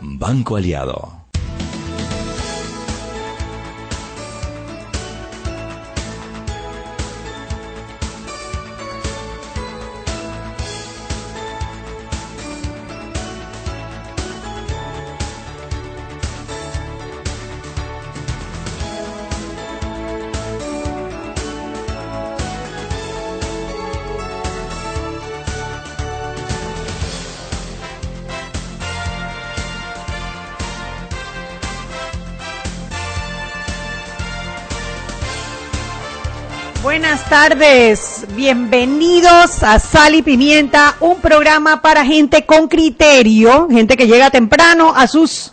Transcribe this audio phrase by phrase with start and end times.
[0.00, 1.23] Banco Aliado.
[37.34, 44.30] Tardes, bienvenidos a Sal y Pimienta, un programa para gente con criterio, gente que llega
[44.30, 45.52] temprano a sus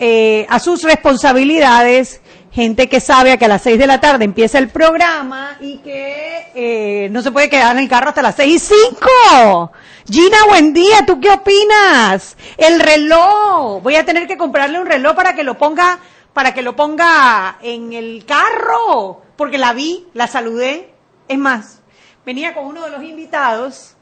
[0.00, 4.58] eh, a sus responsabilidades, gente que sabe que a las seis de la tarde empieza
[4.58, 8.68] el programa y que eh, no se puede quedar en el carro hasta las seis
[8.68, 9.70] y cinco.
[10.10, 12.36] Gina, buen día, ¿tú qué opinas?
[12.58, 16.00] El reloj, voy a tener que comprarle un reloj para que lo ponga
[16.32, 20.95] para que lo ponga en el carro porque la vi, la saludé.
[21.28, 21.80] Es más,
[22.24, 23.94] venía con uno de los invitados,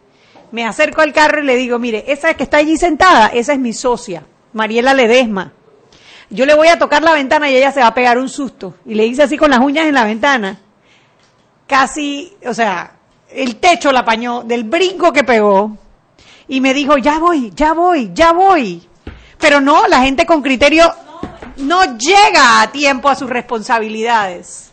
[0.50, 3.58] me acerco al carro y le digo, mire, esa que está allí sentada, esa es
[3.58, 5.52] mi socia, Mariela Ledesma.
[6.30, 8.75] Yo le voy a tocar la ventana y ella se va a pegar un susto.
[8.86, 10.58] Y le hice así con las uñas en la ventana.
[11.67, 12.97] Casi, o sea,
[13.30, 15.77] el techo la apañó del brinco que pegó.
[16.48, 18.89] Y me dijo, ya voy, ya voy, ya voy.
[19.39, 20.92] Pero no, la gente con criterio
[21.58, 24.72] no llega a tiempo a sus responsabilidades.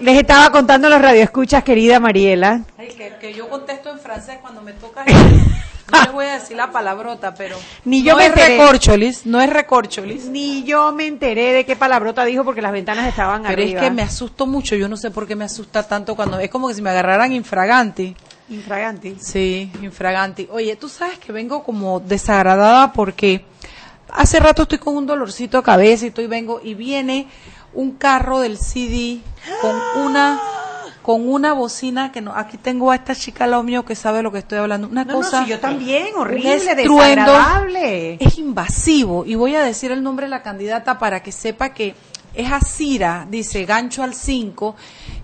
[0.00, 2.62] Les estaba contando los radioescuchas, querida Mariela.
[2.78, 5.04] Ay, que, que yo contesto en francés cuando me toca.
[5.92, 7.56] no les voy a decir la palabrota, pero.
[7.84, 8.58] Ni yo no me es enteré.
[8.58, 10.24] recorcholis, no es recorcholis.
[10.26, 13.80] Ni yo me enteré de qué palabrota dijo porque las ventanas estaban Pero arriba.
[13.80, 16.50] es que me asusto mucho, yo no sé por qué me asusta tanto cuando es
[16.50, 18.16] como que si me agarraran infraganti.
[18.48, 19.16] Infraganti.
[19.20, 20.48] Sí, infraganti.
[20.50, 23.44] Oye, tú sabes que vengo como desagradada porque
[24.10, 27.28] hace rato estoy con un dolorcito de cabeza y estoy vengo y viene
[27.74, 29.20] un carro del CD
[29.60, 30.40] con una
[31.02, 34.30] con una bocina que no aquí tengo a esta chica lado mío que sabe lo
[34.30, 38.18] que estoy hablando una No, no, cosa sí, yo también, horrible, desagradable.
[38.20, 41.94] es invasivo y voy a decir el nombre de la candidata para que sepa que
[42.34, 44.74] es Asira, dice gancho al 5.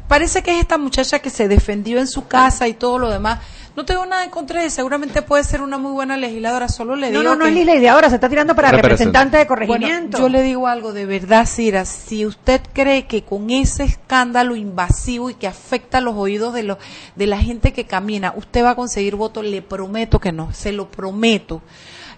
[0.08, 3.38] Parece que es esta muchacha que se defendió en su casa y todo lo demás.
[3.78, 6.96] No tengo nada en contra de ella, seguramente puede ser una muy buena legisladora, solo
[6.96, 9.48] le No, digo no, no que- es ahora, se está tirando para representante de bueno,
[9.68, 10.18] corregimiento.
[10.18, 11.84] yo le digo algo de verdad, Cira.
[11.84, 16.78] Si usted cree que con ese escándalo invasivo y que afecta los oídos de, los,
[17.14, 20.72] de la gente que camina, usted va a conseguir votos, le prometo que no, se
[20.72, 21.62] lo prometo.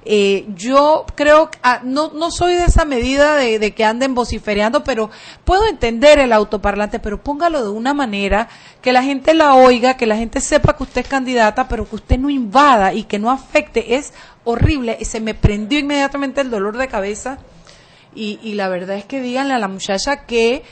[0.06, 4.82] Eh, yo creo ah, no, no soy de esa medida de, de que anden vociferando,
[4.82, 5.10] pero
[5.44, 8.48] puedo entender el autoparlante, pero póngalo de una manera
[8.80, 11.96] que la gente la oiga, que la gente sepa que usted es candidata, pero que
[11.96, 13.96] usted no invada y que no afecte.
[13.96, 14.96] Es horrible.
[15.00, 17.38] Y se me prendió inmediatamente el dolor de cabeza.
[18.14, 20.62] Y, y la verdad es que díganle a la muchacha que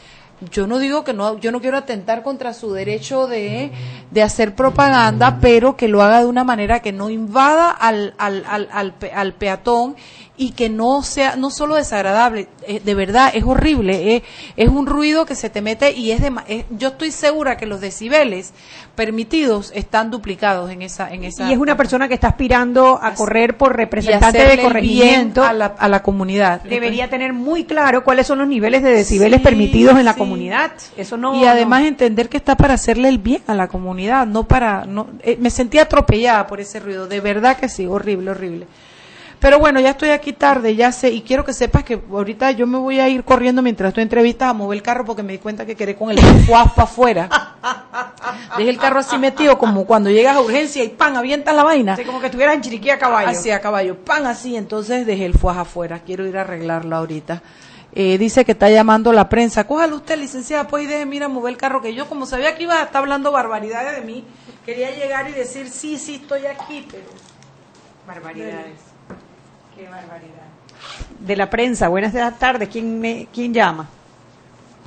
[0.41, 3.73] yo no digo que no, yo no quiero atentar contra su derecho de,
[4.11, 8.45] de hacer propaganda, pero que lo haga de una manera que no invada al, al,
[8.47, 9.97] al, al, al peatón
[10.41, 14.23] y que no sea, no solo desagradable, eh, de verdad es horrible, eh,
[14.57, 17.67] es un ruido que se te mete y es de, es- yo estoy segura que
[17.67, 18.53] los decibeles
[18.95, 23.15] permitidos están duplicados en esa, en esa y es una persona que está aspirando a
[23.15, 25.43] correr por representante de corregimiento.
[25.45, 26.63] a la, a la comunidad.
[26.63, 30.19] Debería tener muy claro cuáles son los niveles de decibeles Sí, permitidos en la sí.
[30.19, 30.73] comunidad.
[30.97, 31.35] Eso no.
[31.41, 34.85] y además no- entender que está para hacerle el bien a la comunidad, no para...
[34.85, 38.67] No, eh, me sentí atropellada por ese ruido, de verdad que sí, horrible, horrible.
[39.41, 42.67] Pero bueno, ya estoy aquí tarde, ya sé, y quiero que sepas que ahorita yo
[42.67, 45.39] me voy a ir corriendo mientras tú entrevistas a mover el carro porque me di
[45.39, 47.29] cuenta que quedé con el fuaz para afuera.
[48.57, 51.95] Dejé el carro así metido como cuando llegas a urgencia y pan, avientas la vaina.
[51.95, 53.29] Sí, como que estuvieras en Chiriquí a caballo.
[53.29, 57.41] Así a caballo, pan así, entonces dejé el fuaz afuera, quiero ir a arreglarlo ahorita.
[57.93, 61.53] Eh, dice que está llamando la prensa, cójalo usted licenciada, pues y deje, mira, mover
[61.53, 64.25] el carro, que yo como sabía que iba a estar hablando barbaridades de mí,
[64.67, 67.07] quería llegar y decir, sí, sí, estoy aquí, pero...
[68.07, 68.88] Barbaridades.
[69.79, 70.43] Qué barbaridad.
[71.21, 72.69] De la prensa, buenas tardes.
[72.69, 73.89] ¿Quién, me, ¿Quién llama?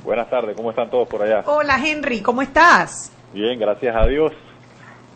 [0.04, 1.42] Buenas tardes, ¿cómo están todos por allá?
[1.46, 3.10] Hola Henry, ¿cómo estás?
[3.32, 4.32] Bien, gracias a Dios.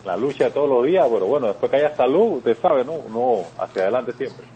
[0.07, 3.01] La lucha de todos los días, pero bueno, después que haya salud, usted sabe, ¿no?
[3.11, 4.47] No, hacia adelante siempre.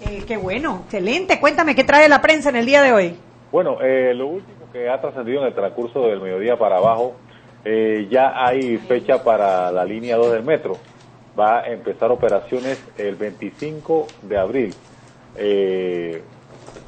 [0.00, 1.38] Eh, qué bueno, excelente.
[1.38, 3.16] Cuéntame qué trae la prensa en el día de hoy.
[3.52, 7.14] Bueno, eh, lo último que ha trascendido en el transcurso del mediodía para abajo,
[7.64, 10.76] eh, ya hay fecha para la línea 2 del metro.
[11.38, 14.74] Va a empezar operaciones el 25 de abril.
[15.36, 16.22] Eh,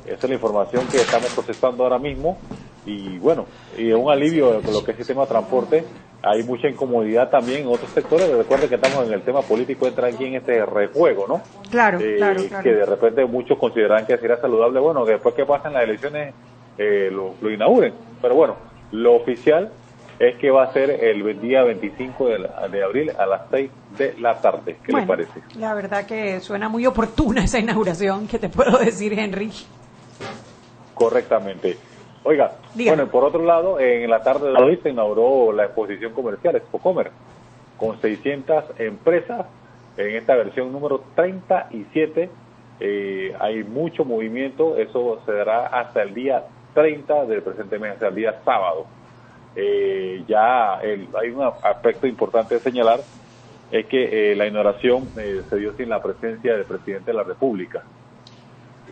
[0.07, 2.39] esa es la información que estamos procesando ahora mismo
[2.87, 3.45] y bueno,
[3.77, 5.85] y es un alivio con lo que es el sistema de transporte
[6.23, 8.29] hay mucha incomodidad también en otros sectores.
[8.29, 11.43] Recuerden que estamos en el tema político, entra aquí en este rejuego, ¿no?
[11.71, 12.65] Claro, Eh, claro, claro.
[12.65, 16.35] Que de repente muchos consideran que sería saludable, bueno, que después que pasen las elecciones
[16.77, 17.93] eh, lo, lo inauguren.
[18.21, 18.57] Pero bueno,
[18.91, 19.71] lo oficial
[20.19, 23.71] es que va a ser el día 25 de, la- de abril a las 6
[23.97, 24.77] de la tarde.
[24.85, 25.59] ¿Qué Bueno, les parece?
[25.59, 29.51] La verdad que suena muy oportuna esa inauguración, que te puedo decir, Henry.
[30.95, 31.79] Correctamente.
[32.25, 32.97] Oiga, Dígame.
[32.97, 37.11] bueno, por otro lado, en la tarde de hoy se inauguró la exposición comercial Expocomer,
[37.77, 39.47] con 600 empresas
[39.97, 42.29] en esta versión número 37.
[42.81, 46.45] Eh, hay mucho movimiento, eso se dará hasta el día
[46.75, 48.87] 30 del presente mes, hasta el día sábado.
[49.61, 53.01] Eh, ya el- hay un aspecto importante de señalar,
[53.73, 57.25] es que eh, la inauguración eh, se dio sin la presencia del presidente de la
[57.25, 57.83] República.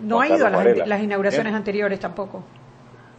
[0.02, 2.42] No ha ido a las, inauguraciones anteriores tampoco.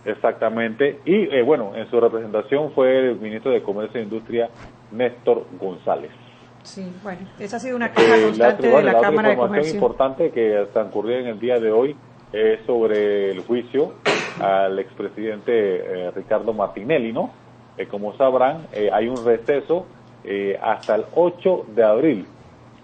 [0.04, 1.00] Exactamente.
[1.06, 4.50] Y eh, bueno, en su representación fue el ministro de Comercio e Industria,
[4.92, 6.12] Néstor González.
[6.64, 9.28] Sí, bueno, esa ha sido una queja la, constante bueno, de la, la otra Cámara
[9.30, 9.74] de información Comercio.
[9.76, 11.96] importante que transcurrió en el día de hoy
[12.32, 13.94] es sobre el juicio
[14.40, 17.32] al expresidente eh, Ricardo Martinelli, ¿no?
[17.78, 19.86] Eh, como sabrán, eh, hay un receso
[20.62, 22.26] hasta el 8 de abril,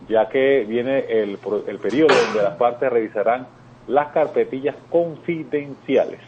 [0.07, 1.37] ya que viene el,
[1.67, 3.47] el periodo donde las partes revisarán
[3.85, 6.21] las carpetillas confidenciales.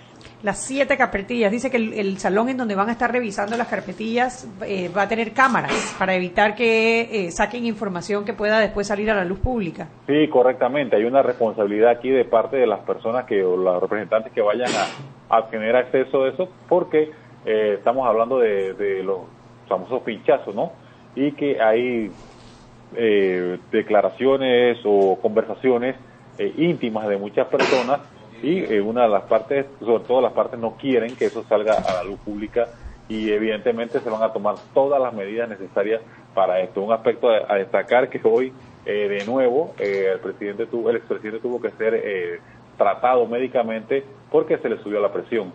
[0.45, 1.51] Las siete carpetillas.
[1.51, 5.07] Dice que el, salón en donde van a estar revisando las carpetillas eh, va a
[5.07, 9.39] tener cámaras para evitar que eh, saquen información que pueda después salir a la luz
[9.39, 9.87] pública.
[10.05, 10.97] Sí, correctamente.
[10.97, 14.69] Hay una responsabilidad aquí de parte de las personas que o los representantes que vayan
[15.29, 17.09] a, a tener acceso a eso, porque
[17.43, 19.21] eh, estamos hablando de, de los
[19.67, 20.73] famosos pinchazos, ¿no?
[21.15, 22.11] Y que hay
[23.71, 25.95] declaraciones o conversaciones
[26.55, 27.99] íntimas de muchas personas
[28.45, 31.73] y eh, una de las partes, sobre todo las partes, no quieren que eso salga
[31.73, 32.67] a la luz pública
[33.09, 36.01] y evidentemente se van a tomar todas las medidas necesarias
[36.33, 36.81] para esto.
[36.83, 38.53] Un aspecto a, destacar que hoy
[38.85, 42.39] eh, de nuevo eh, el presidente tuvo, el expresidente tuvo que ser eh,
[42.77, 45.51] tratado médicamente porque se le subió la presión.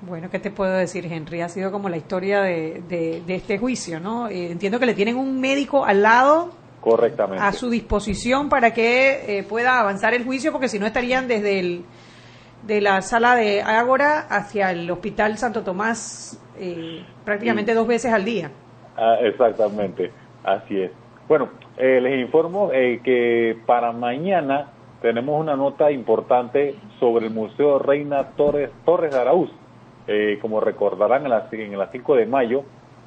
[0.00, 1.42] Bueno, ¿qué te puedo decir, Henry?
[1.42, 4.28] Ha sido como la historia de, de- de este juicio, ¿no?
[4.28, 6.50] Eh, entiendo que le tienen un médico al lado
[6.82, 7.42] Correctamente.
[7.42, 11.60] a su disposición para que eh, pueda avanzar el juicio, porque si no estarían desde
[11.60, 11.84] el
[12.66, 18.24] de la sala de Ágora hacia el Hospital Santo Tomás eh, prácticamente dos veces al
[18.24, 18.50] día.
[18.96, 20.12] Ah, exactamente,
[20.44, 20.90] así es.
[21.28, 24.68] Bueno, eh, les informo eh, que para mañana
[25.00, 29.50] tenemos una nota importante sobre el Museo Reina Torres, Torres de Araúz,
[30.06, 32.64] eh, como recordarán en la, en la 5 de mayo,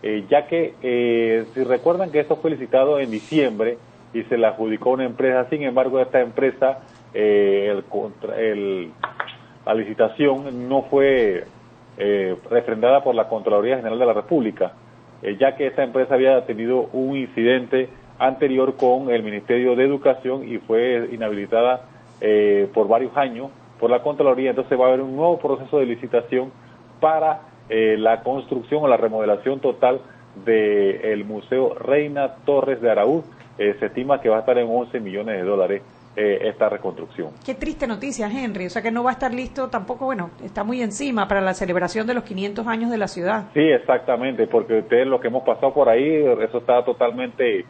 [0.07, 3.79] eh, ya que eh, si recuerdan que esto fue licitado en diciembre
[4.13, 6.81] y se le adjudicó una empresa, sin embargo esta empresa,
[7.11, 7.81] eh,
[8.37, 8.91] el,
[9.65, 11.45] la licitación no fue
[12.51, 14.73] refrendada por la Contraloría General de la República,
[15.39, 20.57] ya que esta empresa había tenido un incidente anterior con el Ministerio de Educación y
[20.57, 21.85] fue inhabilitada
[22.73, 23.49] por varios años
[23.79, 24.49] por la Contraloría.
[24.49, 26.51] Entonces va a haber un nuevo proceso de licitación
[26.99, 30.01] para eh, la construcción o la remodelación total
[30.43, 33.25] del Museo Reina Torres de Araúz.
[33.57, 35.81] Eh, se estima que va a estar en 11 millones de dólares
[36.17, 37.31] eh, esta reconstrucción.
[37.45, 38.67] Qué triste noticia, Henry.
[38.67, 41.53] O sea que no va a estar listo tampoco, bueno, está muy encima para la
[41.53, 43.45] celebración de los 500 años de la ciudad.
[43.53, 47.65] Sí, exactamente, porque ustedes lo que hemos pasado por ahí, eso está totalmente,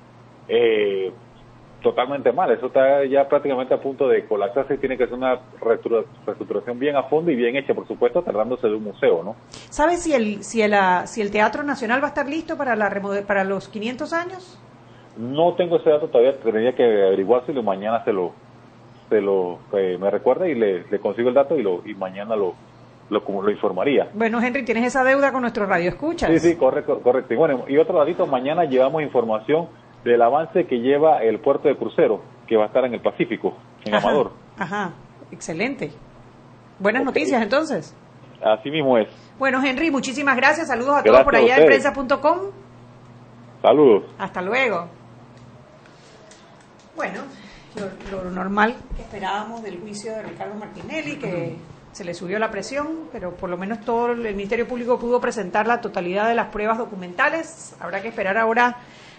[0.47, 1.11] eh,
[1.85, 2.49] totalmente mal.
[2.49, 6.79] Eso está ya prácticamente a punto de colapsarse y tiene que ser una reestructura- reestructuración
[6.79, 9.35] bien a fondo y bien hecha, por supuesto, tratándose de un museo, ¿no?
[9.69, 12.75] ¿Sabes si el, si, el, ah, si el Teatro Nacional va a estar listo para,
[12.75, 12.89] la
[13.27, 14.59] para los 500 años?
[15.15, 18.31] No tengo ese dato todavía, tendría que averiguárselo y mañana se lo,
[19.09, 22.35] se lo, eh, me recuerda y le, le consigo el dato y lo, y mañana
[22.35, 22.55] lo,
[23.11, 24.09] lo, como lo informaría.
[24.15, 26.31] Bueno, Henry, tienes esa deuda con nuestro radio escuchas.
[26.31, 27.31] Sí, sí, correcto, correcto.
[27.31, 29.67] Y bueno, y otro ladito, mañana llevamos información
[30.05, 33.57] del avance que lleva el puerto de crucero, que va a estar en el Pacífico,
[33.83, 34.31] en Ajá, Amador.
[34.57, 34.93] Ajá,
[35.31, 35.91] excelente.
[36.79, 37.95] Buenas noticias entonces.
[38.41, 39.09] Así mismo es.
[39.39, 40.67] Bueno, Henry, muchísimas gracias.
[40.67, 41.81] Saludos a todos por allá ustedes.
[41.91, 42.37] prensa.com.
[43.63, 44.03] Saludos.
[44.19, 44.87] Hasta luego.
[46.95, 47.21] Bueno,
[48.11, 51.55] lo, lo normal que esperábamos del juicio de Ricardo Martinelli, que
[51.91, 55.65] se le subió la presión, pero por lo menos todo el Ministerio Público pudo presentar
[55.65, 57.75] la totalidad de las pruebas documentales.
[57.79, 58.77] Habrá que esperar ahora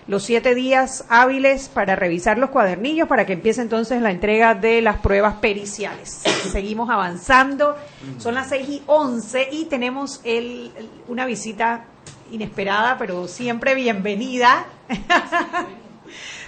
[0.09, 4.81] los siete días hábiles para revisar los cuadernillos para que empiece entonces la entrega de
[4.83, 6.11] las pruebas periciales.
[6.53, 7.77] Seguimos avanzando.
[8.19, 11.85] Son las seis y once y tenemos el, el- una visita
[12.31, 14.67] inesperada, pero siempre bienvenida.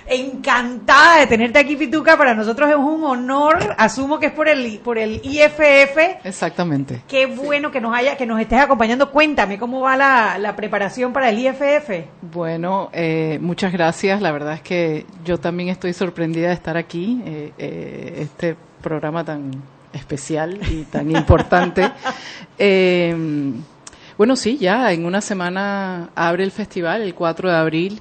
[0.09, 2.17] encantada de tenerte aquí, Pituca.
[2.17, 3.75] Para nosotros es un honor.
[3.77, 6.25] Asumo que es por el por el IFF.
[6.25, 7.03] Exactamente.
[7.09, 9.11] Qué bueno que nos haya que nos estés acompañando.
[9.11, 11.91] Cuéntame cómo va la, la preparación para el IFF.
[12.23, 14.21] Bueno, eh, muchas gracias.
[14.21, 17.23] La verdad es que yo también estoy sorprendida de estar aquí.
[17.25, 19.51] Eh, eh, este programa tan
[19.93, 21.91] especial y tan importante.
[22.59, 23.15] Eh,
[24.17, 28.01] bueno, sí, ya en una semana abre el festival, el 4 de abril,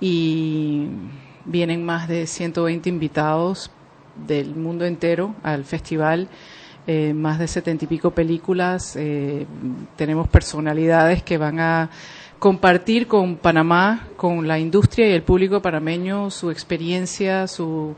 [0.00, 0.86] y
[1.46, 3.70] vienen más de 120 invitados
[4.26, 6.28] del mundo entero al festival.
[6.88, 8.94] Eh, más de setenta y pico películas.
[8.96, 9.46] Eh,
[9.96, 11.90] tenemos personalidades que van a
[12.38, 17.96] compartir con Panamá, con la industria y el público panameño su experiencia, su,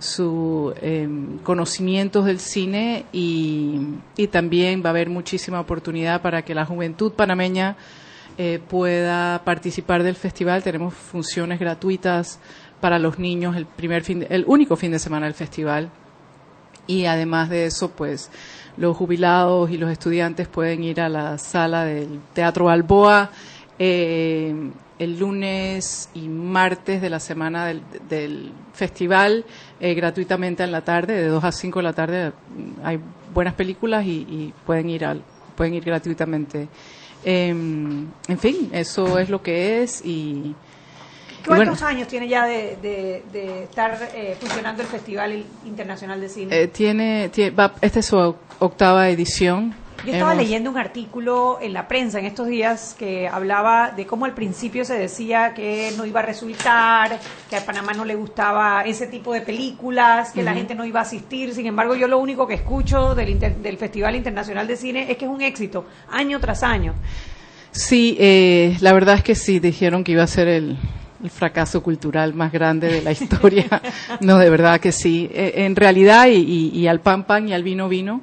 [0.00, 1.08] su eh,
[1.44, 3.80] conocimientos del cine y,
[4.16, 7.76] y, también va a haber muchísima oportunidad para que la juventud panameña
[8.38, 10.62] eh, pueda participar del festival.
[10.62, 12.38] Tenemos funciones gratuitas
[12.80, 15.90] para los niños el primer fin, de, el único fin de semana del festival
[16.86, 18.30] y además de eso, pues
[18.76, 23.30] los jubilados y los estudiantes pueden ir a la sala del Teatro Balboa
[23.78, 24.54] eh,
[24.98, 29.44] el lunes y martes de la semana del, del festival
[29.78, 32.32] eh, gratuitamente en la tarde, de 2 a 5 de la tarde.
[32.82, 32.98] Hay
[33.34, 35.22] buenas películas y, y pueden ir al,
[35.54, 36.68] pueden ir gratuitamente.
[37.24, 40.54] Eh, en fin, eso es lo que es y
[41.46, 46.28] ¿Cuántos bueno, años tiene ya de, de, de estar eh, funcionando el Festival Internacional de
[46.28, 46.60] Cine?
[46.60, 49.74] Eh, tiene, tiene va, esta es su octava edición.
[50.04, 50.44] Yo estaba Hemos...
[50.44, 54.84] leyendo un artículo en la prensa en estos días que hablaba de cómo al principio
[54.84, 59.32] se decía que no iba a resultar, que a Panamá no le gustaba ese tipo
[59.32, 60.46] de películas, que uh -huh.
[60.46, 61.54] la gente no iba a asistir.
[61.54, 65.16] Sin embargo, yo lo único que escucho del, inter del Festival Internacional de Cine es
[65.16, 66.94] que es un éxito, año tras año.
[67.70, 70.78] Sí, eh, la verdad es que sí, dijeron que iba a ser el,
[71.22, 73.82] el fracaso cultural más grande de la historia.
[74.20, 75.28] no, de verdad que sí.
[75.32, 78.22] En realidad, y, al pan pan y al vino vino,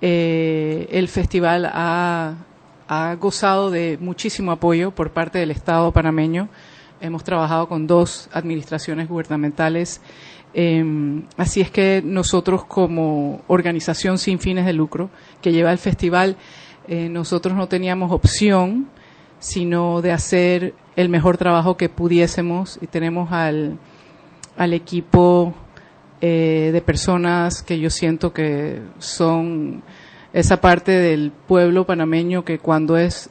[0.00, 2.34] eh, el festival ha,
[2.88, 6.48] ha, gozado de muchísimo apoyo por parte del Estado panameño.
[7.00, 10.00] Hemos trabajado con dos administraciones gubernamentales.
[10.52, 10.84] Eh,
[11.36, 16.36] así es que nosotros como organización sin fines de lucro que lleva el festival,
[16.88, 18.88] eh, nosotros no teníamos opción
[19.40, 23.78] sino de hacer el mejor trabajo que pudiésemos y tenemos al,
[24.56, 25.54] al equipo
[26.20, 29.82] eh, de personas que yo siento que son
[30.32, 33.30] esa parte del pueblo panameño que cuando es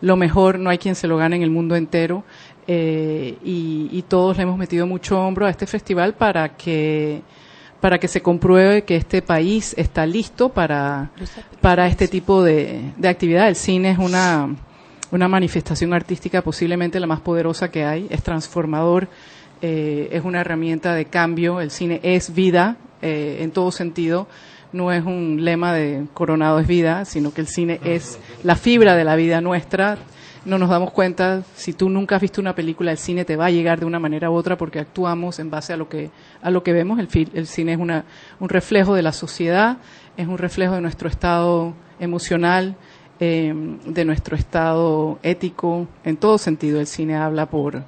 [0.00, 2.24] lo mejor no hay quien se lo gane en el mundo entero
[2.66, 7.22] eh, y, y, todos le hemos metido mucho hombro a este festival para que
[7.80, 11.10] para que se compruebe que este país está listo para,
[11.60, 13.48] para este tipo de, de actividad.
[13.48, 14.54] El cine es una
[15.12, 19.08] una manifestación artística posiblemente la más poderosa que hay, es transformador,
[19.60, 24.26] eh, es una herramienta de cambio, el cine es vida eh, en todo sentido,
[24.72, 28.96] no es un lema de coronado es vida, sino que el cine es la fibra
[28.96, 29.98] de la vida nuestra.
[30.46, 33.46] No nos damos cuenta, si tú nunca has visto una película, el cine te va
[33.46, 36.50] a llegar de una manera u otra porque actuamos en base a lo que, a
[36.50, 36.98] lo que vemos.
[36.98, 38.06] El, el cine es una,
[38.40, 39.76] un reflejo de la sociedad,
[40.16, 42.76] es un reflejo de nuestro estado emocional,
[43.24, 43.54] eh,
[43.86, 47.84] de nuestro estado ético, en todo sentido el cine habla por,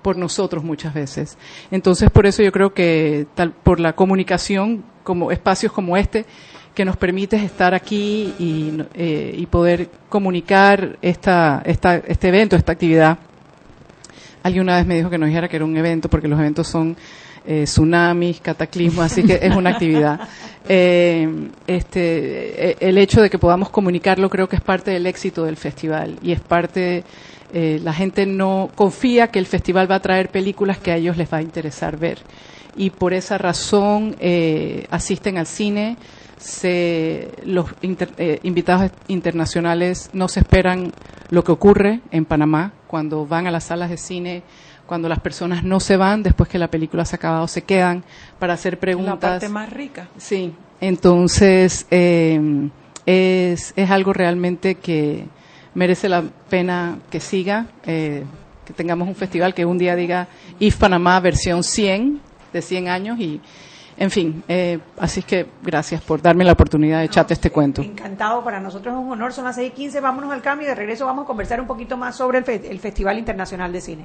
[0.00, 1.36] por nosotros muchas veces.
[1.72, 6.24] Entonces, por eso yo creo que tal, por la comunicación, como espacios como este,
[6.72, 12.70] que nos permite estar aquí y, eh, y poder comunicar esta, esta, este evento, esta
[12.70, 13.18] actividad.
[14.44, 16.68] Alguien una vez me dijo que no dijera que era un evento, porque los eventos
[16.68, 16.96] son
[17.46, 20.20] eh, tsunamis, cataclismos, así que es una actividad.
[20.68, 25.44] Eh, este, eh, el hecho de que podamos comunicarlo creo que es parte del éxito
[25.44, 27.04] del festival y es parte,
[27.52, 31.16] eh, la gente no confía que el festival va a traer películas que a ellos
[31.16, 32.18] les va a interesar ver
[32.76, 35.96] y por esa razón eh, asisten al cine.
[36.38, 40.92] Se, los inter, eh, invitados internacionales no se esperan
[41.30, 44.42] lo que ocurre en Panamá cuando van a las salas de cine
[44.86, 48.04] cuando las personas no se van después que la película se ha acabado, se quedan
[48.38, 49.14] para hacer preguntas.
[49.14, 50.08] La parte más rica.
[50.16, 52.68] Sí, entonces eh,
[53.04, 55.26] es, es algo realmente que
[55.74, 58.24] merece la pena que siga, eh,
[58.64, 60.28] que tengamos un festival que un día diga
[60.58, 62.20] IF Panamá versión 100,
[62.52, 63.40] de 100 años y
[63.98, 67.50] en fin, eh, así es que gracias por darme la oportunidad de echarte no, este
[67.50, 67.80] cuento.
[67.80, 70.68] Encantado, para nosotros es un honor, son las 6 y 15, vámonos al cambio y
[70.68, 73.80] de regreso vamos a conversar un poquito más sobre el, fe el Festival Internacional de
[73.80, 74.04] Cine.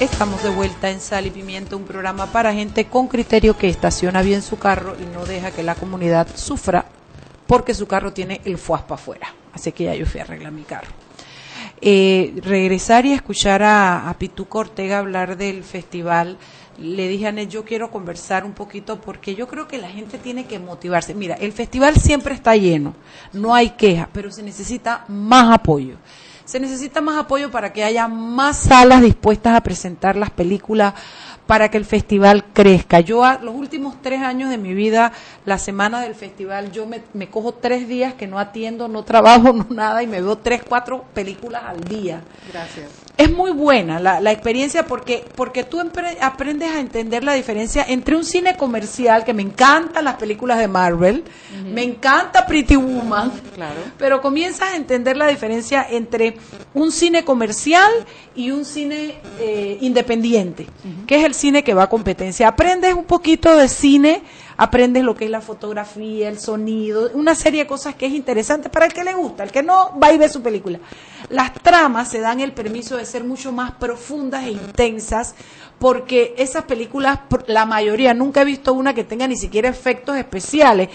[0.00, 4.22] Estamos de vuelta en Sal y Pimienta, un programa para gente con criterio que estaciona
[4.22, 6.86] bien su carro y no deja que la comunidad sufra
[7.46, 9.32] porque su carro tiene el fuaspa afuera.
[9.52, 10.88] Así que ya yo fui a arreglar mi carro.
[11.80, 16.38] Eh, regresar y escuchar a, a Pituco hablar del festival.
[16.76, 20.18] Le dije a Anet, yo quiero conversar un poquito porque yo creo que la gente
[20.18, 21.14] tiene que motivarse.
[21.14, 22.96] Mira, el festival siempre está lleno,
[23.32, 25.98] no hay queja, pero se necesita más apoyo
[26.44, 30.94] se necesita más apoyo para que haya más salas dispuestas a presentar las películas
[31.46, 33.00] para que el festival crezca.
[33.00, 35.12] Yo a los últimos tres años de mi vida,
[35.44, 39.52] la semana del festival, yo me, me cojo tres días que no atiendo, no trabajo,
[39.52, 42.22] no nada y me veo tres, cuatro películas al día.
[42.50, 43.03] Gracias.
[43.16, 45.80] Es muy buena la, la experiencia porque, porque tú
[46.20, 50.66] aprendes a entender la diferencia entre un cine comercial, que me encantan las películas de
[50.66, 51.22] Marvel,
[51.72, 53.80] me encanta Pretty Woman, Claro.
[53.98, 56.36] pero comienzas a entender la diferencia entre
[56.74, 57.88] un cine comercial
[58.34, 60.66] y un cine eh, independiente,
[61.06, 62.48] que es el cine que va a competencia.
[62.48, 64.22] Aprendes un poquito de cine,
[64.56, 68.68] aprendes lo que es la fotografía, el sonido, una serie de cosas que es interesante
[68.70, 70.80] para el que le gusta, el que no va y ve su película.
[71.30, 75.34] Las tramas se dan el permiso de ser mucho más profundas e intensas
[75.78, 80.88] porque esas películas, la mayoría, nunca he visto una que tenga ni siquiera efectos especiales,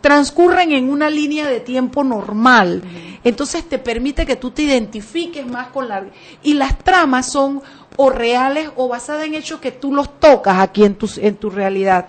[0.00, 2.82] transcurren en una línea de tiempo normal.
[3.22, 6.04] Entonces te permite que tú te identifiques más con la...
[6.42, 7.62] Y las tramas son
[7.96, 11.48] o reales o basadas en hechos que tú los tocas aquí en tu, en tu
[11.50, 12.08] realidad.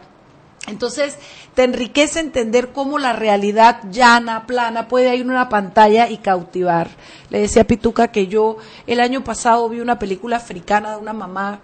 [0.67, 1.17] Entonces,
[1.53, 6.89] te enriquece entender cómo la realidad llana, plana, puede ir en una pantalla y cautivar.
[7.29, 11.59] Le decía Pituca que yo el año pasado vi una película africana de una mamá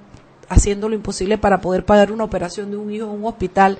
[0.51, 3.77] haciendo lo imposible para poder pagar una operación de un hijo en un hospital.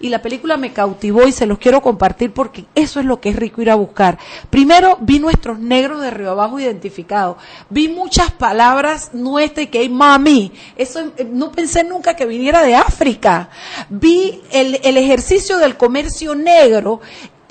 [0.00, 3.28] Y la película me cautivó y se los quiero compartir porque eso es lo que
[3.30, 4.18] es rico ir a buscar.
[4.50, 7.36] Primero vi nuestros negros de Río Abajo identificados.
[7.70, 10.52] Vi muchas palabras nuestras que hay mami.
[10.76, 13.48] Eso eh, no pensé nunca que viniera de África.
[13.88, 17.00] Vi el, el ejercicio del comercio negro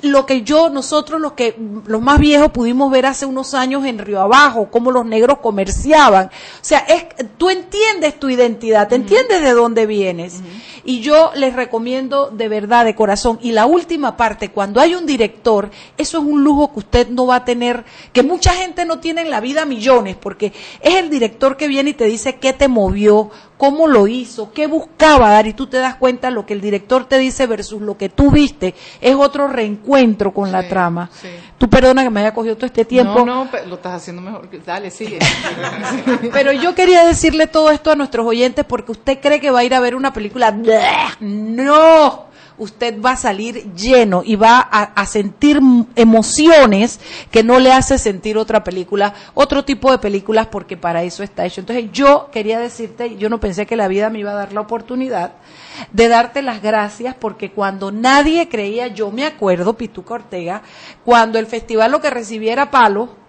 [0.04, 3.98] lo que yo, nosotros los que, los más viejos pudimos ver hace unos años en
[3.98, 6.26] Río Abajo, cómo los negros comerciaban.
[6.26, 10.42] O sea, es, tú entiendes tu identidad, te entiendes de dónde vienes.
[10.84, 13.38] Y yo les recomiendo de verdad, de corazón.
[13.42, 17.26] Y la última parte, cuando hay un director, eso es un lujo que usted no
[17.26, 21.08] va a tener, que mucha gente no tiene en la vida millones, porque es el
[21.08, 25.46] director que viene y te dice qué te movió, cómo lo hizo, qué buscaba dar,
[25.46, 28.30] y tú te das cuenta lo que el director te dice versus lo que tú
[28.30, 31.10] viste, es otro reencuentro con la trama.
[31.58, 33.24] Tú perdona que me haya cogido todo este tiempo.
[33.24, 34.48] No, no, lo estás haciendo mejor.
[34.64, 35.18] Dale, sigue.
[36.32, 39.64] Pero yo quería decirle todo esto a nuestros oyentes porque usted cree que va a
[39.64, 40.54] ir a ver una película.
[41.20, 42.26] No,
[42.58, 45.60] usted va a salir lleno y va a, sentir
[45.96, 51.22] emociones que no le hace sentir otra película, otro tipo de películas porque para eso
[51.22, 51.60] está hecho.
[51.60, 54.60] Entonces yo quería decirte, yo no pensé que la vida me iba a dar la
[54.60, 55.32] oportunidad
[55.92, 60.62] de darte las gracias porque cuando nadie creía, yo me acuerdo, Pituca Ortega,
[61.04, 63.23] cuando el festival lo que recibiera palo,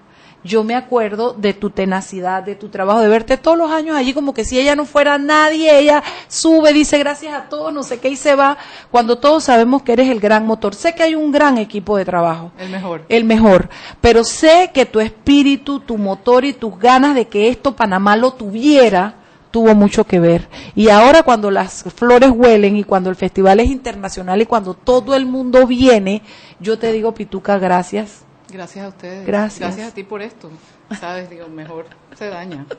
[0.46, 4.14] yo me acuerdo de tu tenacidad, de tu trabajo, de verte todos los años allí
[4.14, 8.00] como que si ella no fuera nadie, ella sube, dice gracias a todos, no sé
[8.00, 8.56] qué, y se va,
[8.92, 10.76] cuando todos sabemos que eres el gran motor.
[10.76, 13.06] Sé que hay un gran equipo de trabajo, El mejor.
[13.10, 13.70] el mejor,
[14.02, 18.32] pero sé que tu espíritu, tu motor y tus ganas de que esto Panamá lo
[18.32, 19.16] tuviera,
[19.50, 20.48] tuvo mucho que ver.
[20.76, 25.16] Y ahora cuando las flores huelen y cuando el festival es internacional y cuando todo
[25.16, 26.22] el mundo viene,
[26.60, 28.26] yo te digo, Pituca, gracias.
[28.52, 29.26] Gracias a ustedes.
[29.26, 29.60] Gracias.
[29.60, 30.52] Gracias a ti por esto.
[31.00, 32.66] Sabes, digo, mejor se daña.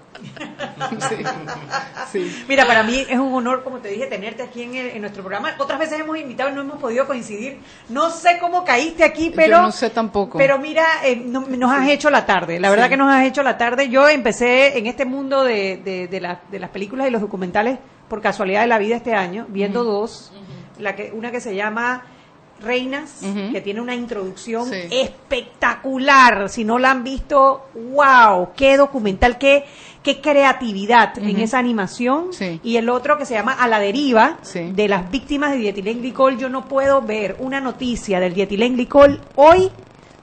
[1.09, 1.16] Sí.
[2.12, 2.44] Sí.
[2.48, 5.22] Mira, para mí es un honor, como te dije, tenerte aquí en, el- en nuestro
[5.22, 5.55] programa.
[5.59, 7.59] Otras veces hemos invitado y no hemos podido coincidir.
[7.88, 9.57] No sé cómo caíste aquí, pero...
[9.59, 10.38] Yo no sé tampoco.
[10.38, 12.61] Pero mira, eh, no- nos has hecho la tarde.
[12.61, 12.90] La verdad Sí.
[12.90, 13.88] que nos has hecho la tarde.
[13.88, 17.79] Yo empecé en este mundo de, de, de la- de las películas y los documentales
[18.09, 20.33] por casualidad de la vida este año, viendo dos.
[20.79, 22.05] la que, una que se llama
[22.61, 23.21] Reinas,
[23.53, 24.88] que tiene una introducción Sí.
[24.90, 26.49] espectacular.
[26.49, 29.64] Si no la han visto, wow, qué documental, qué,
[30.03, 32.33] qué creatividad en esa animación.
[32.33, 32.61] Sí.
[32.62, 34.71] Y el otro que se llama A la deriva, Sí.
[34.73, 36.38] de las víctimas de dietilenglicol.
[36.38, 39.71] Yo no puedo ver una noticia del dietilenglicol hoy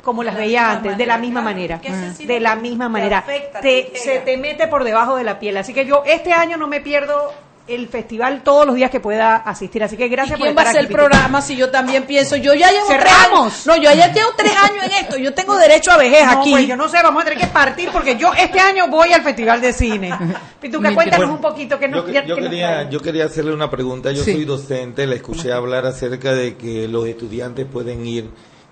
[0.01, 1.79] como las veía antes, de la misma manera.
[2.19, 3.19] De la misma manera.
[3.19, 5.55] afecta, Te- te se te mete por debajo de la piel.
[5.55, 7.31] Así que yo este año no me pierdo
[7.65, 9.81] el festival todos los días que pueda asistir.
[9.83, 12.03] Así que gracias ¿Y quién por va a estar hacer el programa si yo también
[12.03, 12.35] pienso?
[12.35, 13.65] Yo ya llevo tres años.
[13.65, 15.17] No, yo ya llevo tres años en esto.
[15.17, 16.51] Yo tengo derecho a vejez No, aquí.
[16.51, 19.21] pues, yo no sé, vamos a tener que partir porque yo este año voy al
[19.21, 20.11] Festival de Cine.
[20.61, 23.69] Pituca, cuéntanos un poquito que nos Yo, ya- yo que quería, yo quería hacerle una
[23.69, 24.11] pregunta.
[24.11, 24.33] Yo Sí.
[24.33, 28.29] soy docente, la escuché hablar acerca de que los estudiantes pueden ir.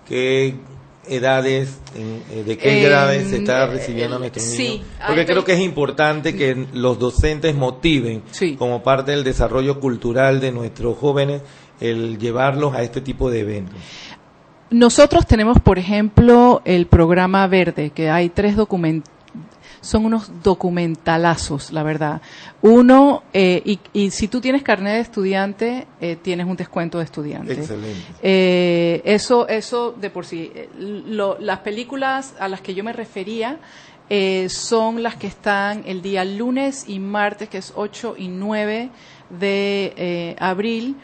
[0.08, 0.56] ¿Qué
[1.08, 4.86] edades, en- eh, de qué edades se está eh, recibiendo a eh, nuestros sí, niños?
[5.08, 8.24] Porque creo que es importante que los docentes motiven
[8.58, 11.42] como parte del desarrollo cultural de nuestros jóvenes
[11.80, 13.76] el llevarlos a este tipo de eventos.
[14.70, 19.12] Nosotros tenemos, por ejemplo, el programa Verde, que hay tres documentos.
[19.82, 22.22] Son unos documentalazos, la verdad.
[22.62, 27.04] Uno, eh, y, y si tú tienes carnet de estudiante, eh, tienes un descuento de
[27.06, 27.54] estudiante.
[27.54, 28.06] Excelente.
[28.22, 30.52] Eh, eso, eso de por sí.
[30.54, 33.58] Eh, lo- las películas a las que yo me refería
[34.10, 38.90] eh, son las que están el día lunes y martes, que es 8 y 9
[39.30, 40.96] de eh, abril.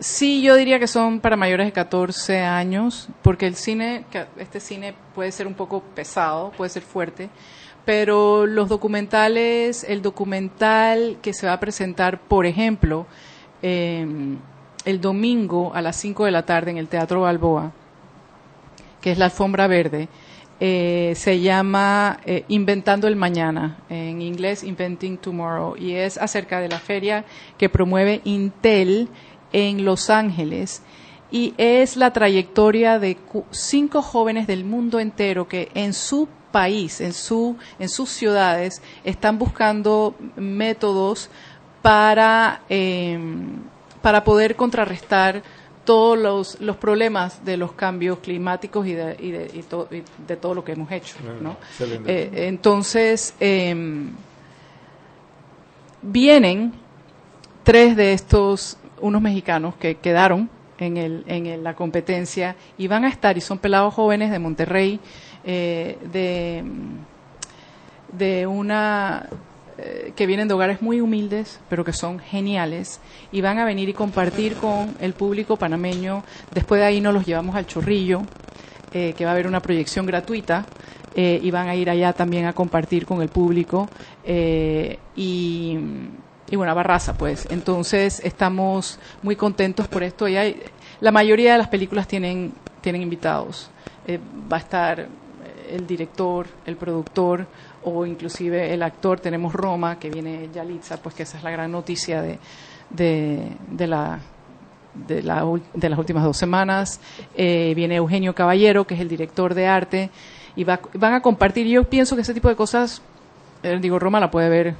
[0.00, 4.04] Sí, yo diría que son para mayores de 14 años, porque el cine,
[4.38, 7.28] este cine puede ser un poco pesado, puede ser fuerte,
[7.88, 13.06] pero los documentales, el documental que se va a presentar, por ejemplo,
[13.62, 14.06] eh,
[14.84, 17.72] el domingo a las 5 de la tarde en el Teatro Balboa,
[19.00, 20.10] que es la alfombra verde,
[20.60, 26.68] eh, se llama eh, Inventando el Mañana, en inglés Inventing Tomorrow, y es acerca de
[26.68, 27.24] la feria
[27.56, 29.08] que promueve Intel
[29.50, 30.82] en Los Ángeles.
[31.30, 33.16] Y es la trayectoria de
[33.50, 39.38] cinco jóvenes del mundo entero que en su país, en, su, en sus ciudades, están
[39.38, 41.30] buscando métodos
[41.82, 43.18] para, eh,
[44.02, 45.42] para poder contrarrestar
[45.84, 50.02] todos los, los problemas de los cambios climáticos y de, y de, y to- y
[50.26, 51.16] de todo lo que hemos hecho.
[51.40, 51.56] ¿no?
[51.70, 52.12] Excelente.
[52.44, 54.10] Eh, entonces, em,
[56.02, 56.72] vienen
[57.64, 63.04] tres de estos, unos mexicanos que quedaron en, el, en el- la competencia y van
[63.04, 65.00] a estar, y son pelados jóvenes de Monterrey,
[65.48, 66.62] eh, de,
[68.12, 69.28] de una
[69.78, 73.00] eh, que vienen de hogares muy humildes, pero que son geniales,
[73.32, 76.22] y van a venir y compartir con el público panameño.
[76.52, 78.22] Después de ahí nos los llevamos al Chorrillo,
[78.92, 80.66] eh, que va a haber una proyección gratuita,
[81.14, 83.88] eh, y van a ir allá también a compartir con el público.
[84.26, 85.78] y,
[86.50, 87.46] y bueno, a Barraza, pues.
[87.50, 90.28] Entonces, estamos muy contentos por esto.
[90.28, 90.60] Y hay,
[91.00, 93.70] la mayoría de las películas tienen, tienen invitados.
[94.50, 95.08] Va a estar
[95.70, 97.46] el director, el productor
[97.84, 99.20] o inclusive el actor.
[99.20, 102.38] Tenemos Roma, que viene Yalitza, pues que esa es la gran noticia de,
[102.90, 104.18] de, de la
[104.94, 107.00] de, la de las últimas dos semanas.
[107.36, 110.10] Eh, viene Eugenio Caballero, que es el director de arte,
[110.56, 111.66] y va- van a compartir.
[111.66, 113.00] Yo pienso que ese tipo de cosas,
[113.62, 114.74] eh, digo, Roma la puede ver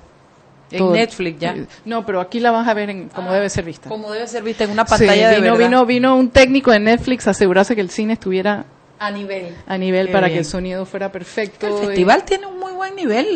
[0.72, 1.54] En Netflix ya.
[1.84, 3.88] No, pero aquí la vas a ver en, como debe ser vista.
[3.88, 5.66] Como debe ser vista en una pantalla de vino, verdad.
[5.68, 8.64] Vino, vino un técnico de Netflix a asegurarse que el cine estuviera
[8.98, 9.54] a nivel.
[9.66, 10.36] A nivel Qué para bien.
[10.36, 11.66] que el sonido fuera perfecto.
[11.66, 13.26] El festival tiene un muy buen nivel,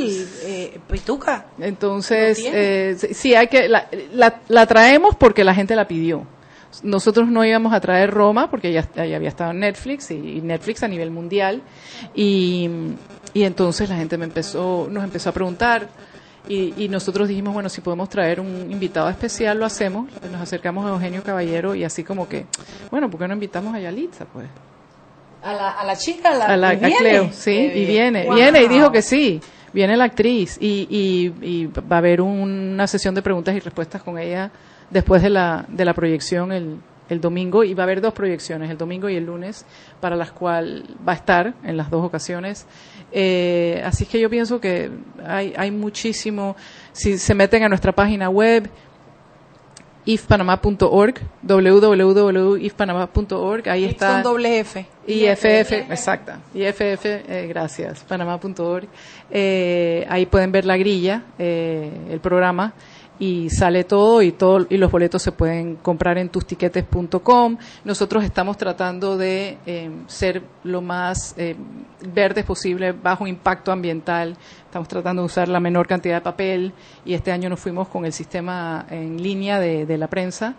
[0.45, 1.47] eh, Pituca.
[1.59, 6.27] Entonces, eh, sí, hay que la, la, la traemos porque la gente la pidió.
[6.83, 10.41] Nosotros no íbamos a traer Roma porque ya, ya había estado en Netflix y, y
[10.41, 11.63] Netflix a nivel mundial
[12.15, 12.69] y,
[13.35, 15.89] y entonces la gente me empezó, nos empezó a preguntar
[16.49, 20.09] y, y nosotros dijimos bueno si podemos traer un invitado especial lo hacemos.
[20.31, 22.47] Nos acercamos a Eugenio Caballero y así como que
[22.91, 24.47] bueno ¿por qué no invitamos a Yalitza pues?
[25.43, 26.97] A la, a la chica, a la, a, la, a viene.
[26.97, 28.35] Cleo, sí, Eh, y viene, wow.
[28.37, 29.41] viene y dijo que sí,
[29.73, 34.03] viene la actriz y, y, y va a haber una sesión de preguntas y respuestas
[34.03, 34.51] con ella
[34.91, 36.77] después de la, de la proyección el,
[37.09, 39.67] el domingo y va a haber dos proyecciones, el domingo y el lunes,
[40.01, 42.67] para las cuales va a estar en las dos ocasiones.
[43.11, 44.91] Eh, así que yo pienso que
[45.27, 46.55] hay, hay muchísimo,
[46.93, 48.71] si se meten a nuestra página web,
[50.05, 54.15] ifpanamá.org, www.ifpanamá.org, ahí está.
[54.15, 54.87] con doble F.
[55.07, 56.39] IFF, exacta.
[56.55, 58.87] IFF, eh, gracias, panamá.org.
[59.31, 62.73] Eh, ahí pueden ver la grilla, eh, el programa,
[63.19, 67.57] y sale todo y todo y los boletos se pueden comprar en tustiquetes.com.
[67.85, 71.57] Nosotros estamos tratando de eh, ser lo más eh,
[72.13, 74.37] verdes posible, bajo impacto ambiental.
[74.65, 76.73] Estamos tratando de usar la menor cantidad de papel
[77.05, 80.57] y este año nos fuimos con el sistema en línea de, de la prensa.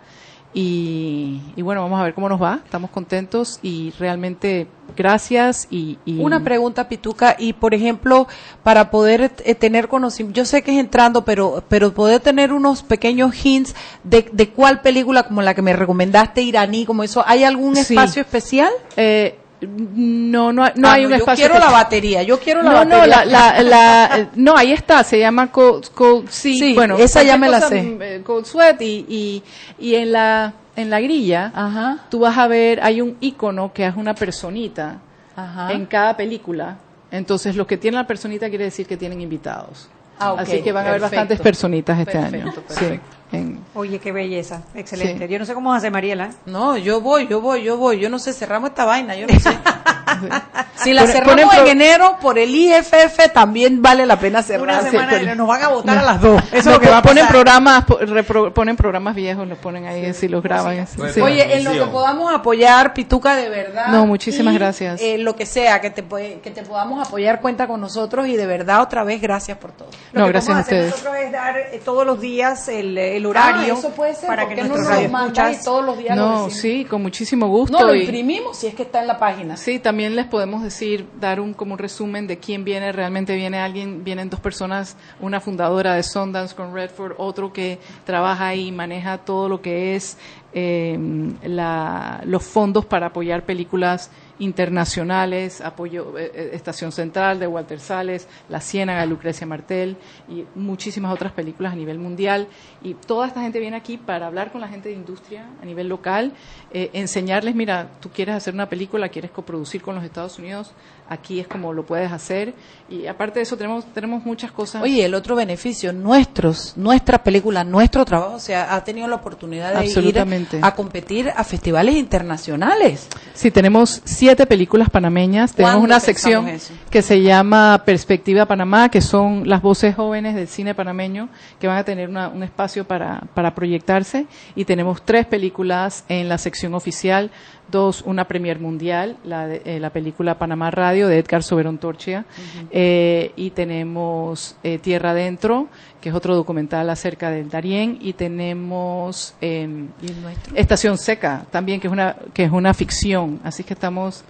[0.56, 2.60] Y, y bueno, vamos a ver cómo nos va.
[2.64, 5.66] Estamos contentos y realmente gracias.
[5.68, 8.28] Y, y- Una pregunta, Pituca, y por ejemplo,
[8.62, 12.84] para poder eh, tener conocimiento, yo sé que es entrando, pero, pero poder tener unos
[12.84, 17.42] pequeños hints de, de cuál película, como la que me recomendaste, iraní, como eso, ¿hay
[17.42, 17.94] algún Sí.
[17.94, 18.70] espacio especial?
[18.96, 21.46] Eh, no, no, no Ah, hay no, un yo espacio.
[21.46, 23.00] quiero la batería, yo quiero la no, batería.
[23.00, 26.96] No, la, la, la- eh, no, ahí está, se llama Code, Code- sí, Sí, bueno,
[26.98, 27.82] esa ya me la sé.
[27.82, 29.42] mm, eh, Code Sweat y, y,
[29.78, 33.96] y en la, en la grilla, tú vas a ver, hay un icono que es
[33.96, 34.98] una personita
[35.36, 35.72] Ajá.
[35.72, 36.76] en cada película.
[37.10, 39.88] Entonces, lo que tiene la personita quiere decir que tienen invitados.
[40.18, 41.20] Ah, Así que van a haber perfecto.
[41.20, 42.52] bastantes personitas este Perfecto, año.
[42.52, 42.74] perfecto.
[42.94, 43.00] Sí,
[43.32, 44.62] en- Oye, qué belleza.
[44.74, 45.26] Excelente.
[45.26, 45.32] Sí.
[45.32, 46.30] Yo no sé cómo hace Mariela.
[46.46, 47.98] No, yo voy, yo voy, yo voy.
[47.98, 49.50] Yo no sé, cerramos esta vaina, yo no sé.
[50.76, 54.62] si la cerramos en enero por el IFF, también vale la pena cerrar.
[54.62, 56.42] Una semana pero- nos van a votar a las dos.
[56.52, 57.32] Eso es lo que va a ponen pasar.
[57.32, 60.86] programas, repro- ponen programas viejos, los ponen ahí, si los graban.
[60.86, 61.20] sí.
[61.20, 63.88] Oye, en lo que podamos apoyar, Pituca, de verdad.
[63.88, 65.00] No, muchísimas y, gracias.
[65.00, 68.46] eh, lo que sea, que te, que te podamos apoyar, cuenta con nosotros y de
[68.46, 69.88] verdad, otra vez, gracias por todo.
[70.12, 70.92] Lo No, que gracias a vamos hacer ustedes.
[71.04, 74.44] nosotros es dar eh, todos los días el, el horario Ah, eso puede ser, para
[74.46, 76.52] ¿por que no nuestros lo radioescuchas y todos los días lo No, decimos?
[76.54, 77.78] sí, con muchísimo gusto.
[77.78, 79.56] No, lo y- imprimimos si es que está en la página.
[79.56, 82.92] Sí, también les podemos decir, dar un como un resumen de quién viene.
[82.92, 88.54] Realmente viene alguien, vienen dos personas, una fundadora de Sundance con Redford, otro que trabaja
[88.54, 90.18] y maneja todo lo que es
[90.56, 90.96] eh,
[91.42, 98.28] la- los fondos para apoyar películas internacionales, apoyo eh, eh, Estación Central de Walter Sales,
[98.48, 99.96] La Ciénaga de Lucrecia Martel
[100.28, 102.48] y muchísimas otras películas a nivel mundial.
[102.82, 105.88] Y toda esta gente viene aquí para hablar con la gente de industria a nivel
[105.88, 106.32] local,
[106.72, 110.72] eh, enseñarles, mira, tú quieres hacer una película, quieres coproducir con los Estados Unidos,
[111.08, 112.54] aquí es como lo puedes hacer.
[112.88, 114.82] Y aparte de eso tenemos, tenemos muchas cosas.
[114.82, 119.80] Oye, el otro beneficio, nuestros, nuestra película, nuestro trabajo, o sea, ha tenido la oportunidad
[119.80, 120.18] de ir
[120.62, 123.08] a competir a festivales internacionales.
[123.32, 125.52] Sí, tenemos siete películas panameñas.
[125.54, 126.72] Tenemos ¿Cuándo una sección eso?
[126.88, 131.28] que se llama Perspectiva Panamá, que son las voces jóvenes del cine panameño
[131.60, 134.24] que van a tener una- un espacio para, para proyectarse.
[134.56, 137.30] Y tenemos tres películas en la sección oficial.
[137.74, 142.24] Dos, una premier mundial, la, de- eh, la película Panamá Radio de Edgar Soberón Torchia.
[142.70, 145.66] Eh, y tenemos eh, Tierra Adentro,
[146.00, 147.98] que es otro documental acerca del Darién.
[148.00, 149.34] Y tenemos...
[149.40, 150.56] em, ¿Y?
[150.56, 154.22] Estación Seca también que es una que es una ficción así que estamos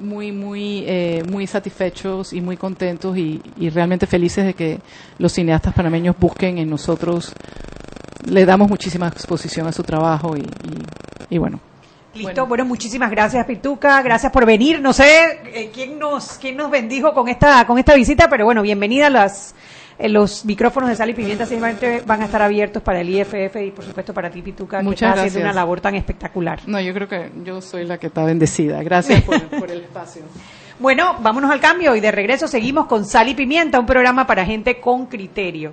[0.00, 4.80] muy muy eh, muy satisfechos y muy contentos y, y realmente felices de que
[5.18, 7.32] los cineastas panameños busquen en nosotros
[8.26, 11.60] le damos muchísima exposición a su trabajo y, y- y bueno
[12.14, 12.64] Listo, bueno.
[12.64, 14.80] muchísimas gracias Pituca, gracias por venir.
[14.80, 18.60] No sé eh, quién nos quién nos bendijo con esta con esta visita, pero bueno,
[18.60, 19.54] bienvenida a las
[19.98, 21.46] eh, los micrófonos de Sal y Pimienta
[22.04, 25.10] van a estar abiertos para el IFF y por supuesto para ti Pituca, que Muchas
[25.10, 25.44] haciendo gracias.
[25.44, 26.60] una labor tan espectacular.
[26.66, 30.22] no yo creo que yo soy la que está bendecida gracias por, por el espacio
[30.78, 34.44] Bueno, vámonos al cambio y de regreso seguimos con Sal y Pimienta, un programa para
[34.44, 35.72] gente con criterio.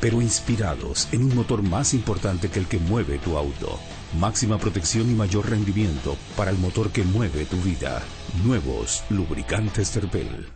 [0.00, 3.78] pero inspirados en un motor más importante que el que mueve tu auto.
[4.18, 8.02] Máxima protección y mayor rendimiento para el motor que mueve tu vida.
[8.44, 10.48] Nuevos lubricantes Terpel.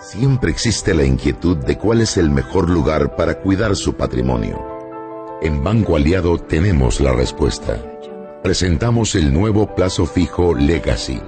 [0.00, 4.58] Siempre existe la inquietud de cuál es el mejor lugar para cuidar su patrimonio.
[5.42, 7.82] En Banco Aliado tenemos la respuesta.
[8.42, 11.20] Presentamos el nuevo plazo fijo Legacy,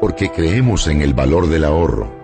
[0.00, 2.23] porque creemos en el valor del ahorro,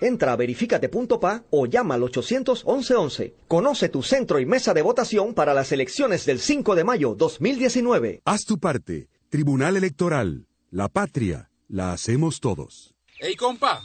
[0.00, 5.54] Entra a verificate.pa o llama al 811 Conoce tu centro y mesa de votación para
[5.54, 8.22] las elecciones del 5 de mayo 2019.
[8.24, 9.08] Haz tu parte.
[9.28, 10.46] Tribunal Electoral.
[10.70, 11.50] La patria.
[11.68, 12.94] La hacemos todos.
[13.20, 13.84] Ey, compa,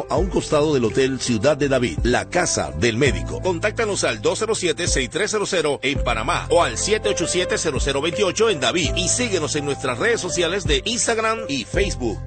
[0.09, 3.41] a un costado del Hotel Ciudad de David, la casa del médico.
[3.41, 10.21] Contáctanos al 207-6300 en Panamá o al 787-0028 en David y síguenos en nuestras redes
[10.21, 12.19] sociales de Instagram y Facebook.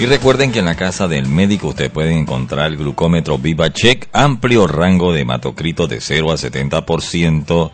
[0.00, 4.66] Y recuerden que en la casa del médico usted puede encontrar el glucómetro VivaCheck, amplio
[4.66, 7.70] rango de hematocrito de 0 a 70%,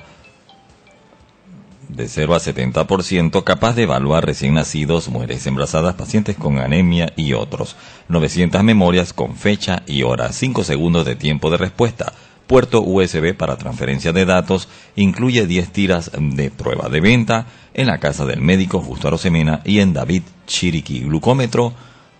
[1.88, 7.33] de 0 a 70%, capaz de evaluar recién nacidos, mujeres embarazadas, pacientes con anemia y
[7.33, 7.77] otros.
[8.09, 12.12] 900 memorias con fecha y hora, 5 segundos de tiempo de respuesta.
[12.46, 17.99] Puerto USB para transferencia de datos, incluye 10 tiras de prueba de venta en la
[17.99, 21.01] casa del médico Justo Arosemena y en David Chiriquí.
[21.01, 21.72] Glucómetro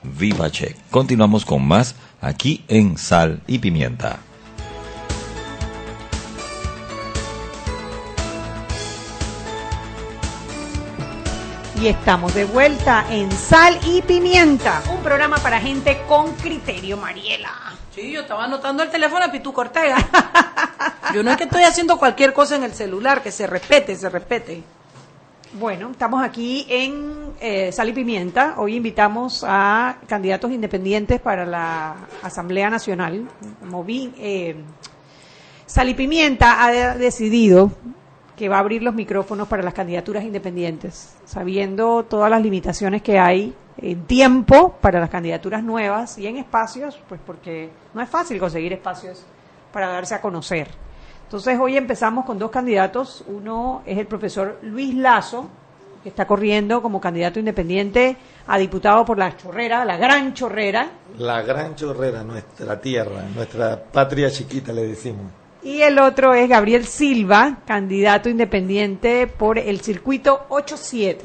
[0.03, 0.77] VivaCheck.
[0.91, 4.26] Continuamos con más aquí en Sal y Pimienta.
[11.81, 17.51] Y estamos de vuelta en Sal y Pimienta, un programa para gente con criterio, Mariela.
[17.95, 19.97] Sí, yo estaba anotando el teléfono de Pituco Ortega.
[21.15, 24.09] yo no es que estoy haciendo cualquier cosa en el celular, que se respete, se
[24.09, 24.63] respete.
[25.53, 28.55] Bueno, estamos aquí en eh, Sal y Pimienta.
[28.57, 33.29] Hoy invitamos a candidatos independientes para la Asamblea Nacional.
[33.63, 34.57] Moví, eh,
[35.67, 37.71] Sal y Pimienta ha decidido
[38.37, 43.19] que va a abrir los micrófonos para las candidaturas independientes, sabiendo todas las limitaciones que
[43.19, 48.39] hay en tiempo para las candidaturas nuevas y en espacios, pues porque no es fácil
[48.39, 49.25] conseguir espacios
[49.73, 50.69] para darse a conocer.
[51.25, 53.25] Entonces hoy empezamos con dos candidatos.
[53.27, 55.49] Uno es el profesor Luis Lazo,
[56.03, 60.89] que está corriendo como candidato independiente a diputado por la Chorrera, la Gran Chorrera.
[61.19, 65.46] La Gran Chorrera, nuestra tierra, nuestra patria chiquita, le decimos.
[65.67, 71.17] Y el otro es Gabriel Silva, candidato independiente por el circuito 8-7.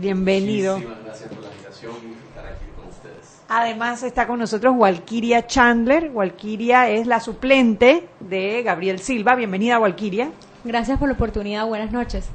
[0.00, 0.78] Bienvenido.
[0.78, 3.40] Muchísimas gracias por la invitación y estar aquí con ustedes.
[3.48, 6.10] Además está con nosotros Walkiria Chandler.
[6.12, 9.36] Walkiria es la suplente de Gabriel Silva.
[9.36, 10.32] Bienvenida, Walkiria.
[10.64, 11.64] Gracias por la oportunidad.
[11.64, 12.30] Buenas noches.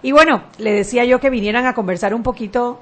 [0.00, 2.78] Y bueno, le decía yo que vinieran a conversar un poquito,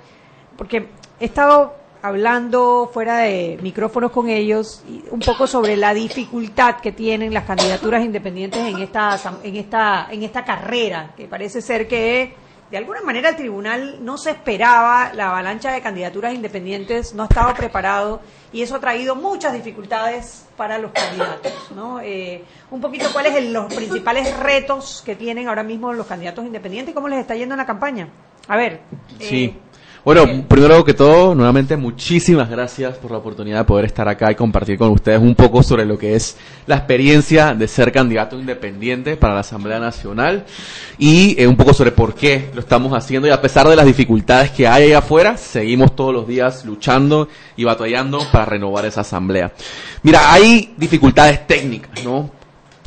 [0.58, 6.92] porque he estado hablando fuera de micrófonos con ellos un poco sobre la dificultad que
[6.92, 12.34] tienen las candidaturas independientes en esta en esta en esta carrera que parece ser que
[12.70, 17.54] de alguna manera el tribunal no se esperaba la avalancha de candidaturas independientes, no estaba
[17.54, 18.20] preparado
[18.52, 21.52] y eso ha traído muchas dificultades para los candidatos.
[21.74, 22.00] ¿no?
[22.00, 26.92] Eh, un poquito cuáles son los principales retos que tienen ahora mismo los candidatos independientes
[26.92, 28.08] y cómo les está yendo en la campaña.
[28.48, 28.80] A ver.
[29.20, 29.56] Sí.
[30.04, 34.34] Bueno, primero que todo, nuevamente muchísimas gracias por la oportunidad de poder estar acá y
[34.34, 36.36] compartir con ustedes un poco sobre lo que es
[36.66, 40.44] la experiencia de ser candidato independiente para la Asamblea Nacional
[40.98, 43.86] y eh, un poco sobre por qué lo estamos haciendo y a pesar de las
[43.86, 49.00] dificultades que hay allá afuera, seguimos todos los días luchando y batallando para renovar esa
[49.00, 49.52] Asamblea.
[50.02, 52.43] Mira, hay dificultades técnicas, ¿no?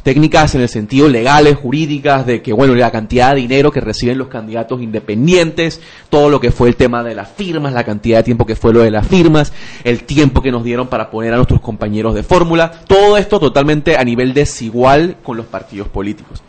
[0.08, 4.18] Técnicas en el sentido legales, jurídicas, de que, bueno, la cantidad de dinero que reciben
[4.18, 8.24] los candidatos independientes, todo lo que fue el tema de las firmas, la cantidad de
[8.24, 9.52] tiempo que fue lo de las firmas,
[9.84, 13.98] el tiempo que nos dieron para poner a nuestros compañeros de fórmula, todo esto totalmente
[13.98, 16.42] a nivel desigual con los partidos políticos.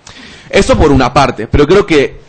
[0.48, 2.20] Eso por una parte, pero creo que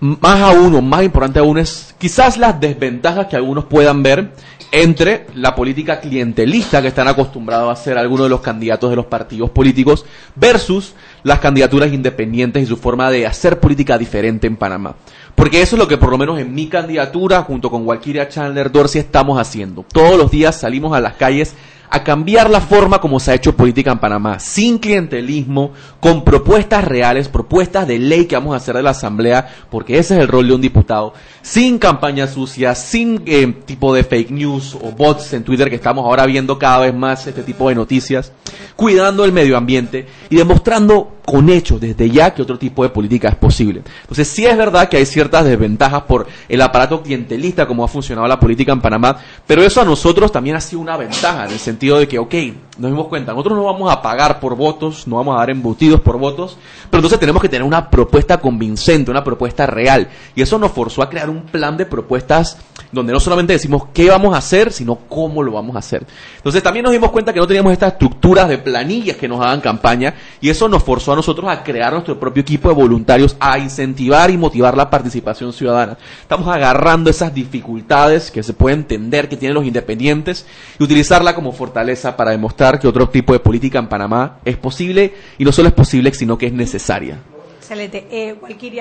[0.00, 4.32] más aún o más importante aún es quizás las desventajas que algunos puedan ver
[4.72, 9.06] entre la política clientelista que están acostumbrados a hacer algunos de los candidatos de los
[9.06, 10.04] partidos políticos
[10.34, 14.96] versus las candidaturas independientes y su forma de hacer política diferente en Panamá.
[15.34, 18.70] Porque eso es lo que por lo menos en mi candidatura, junto con Walkiria Chandler
[18.70, 19.84] Dorsey, estamos haciendo.
[19.92, 21.54] Todos los días salimos a las calles
[21.94, 25.70] a cambiar la forma como se ha hecho política en Panamá, sin clientelismo,
[26.00, 30.16] con propuestas reales, propuestas de ley que vamos a hacer de la Asamblea, porque ese
[30.16, 34.76] es el rol de un diputado, sin campañas sucias, sin eh, tipo de fake news
[34.82, 38.32] o bots en Twitter que estamos ahora viendo cada vez más este tipo de noticias,
[38.74, 43.28] cuidando el medio ambiente y demostrando con hechos desde ya que otro tipo de política
[43.28, 43.82] es posible.
[44.02, 48.26] Entonces sí es verdad que hay ciertas desventajas por el aparato clientelista como ha funcionado
[48.26, 49.16] la política en Panamá,
[49.46, 52.34] pero eso a nosotros también ha sido una ventaja en el sentido de que, ok,
[52.78, 56.00] nos dimos cuenta, nosotros no vamos a pagar por votos, no vamos a dar embutidos
[56.00, 56.56] por votos,
[56.90, 60.08] pero entonces tenemos que tener una propuesta convincente, una propuesta real.
[60.34, 62.58] Y eso nos forzó a crear un plan de propuestas
[62.90, 66.04] donde no solamente decimos qué vamos a hacer, sino cómo lo vamos a hacer.
[66.36, 69.60] Entonces también nos dimos cuenta que no teníamos estas estructuras de planillas que nos hagan
[69.60, 73.58] campaña y eso nos forzó a nosotros a crear nuestro propio equipo de voluntarios, a
[73.58, 75.96] incentivar y motivar la participación ciudadana.
[76.22, 80.46] Estamos agarrando esas dificultades que se puede entender que tienen los independientes
[80.78, 85.12] y utilizarla como fortaleza para demostrar que otro tipo de política en Panamá es posible
[85.36, 87.18] y no solo es posible, sino que es necesaria.
[87.58, 88.06] Excelente.
[88.10, 88.36] Eh,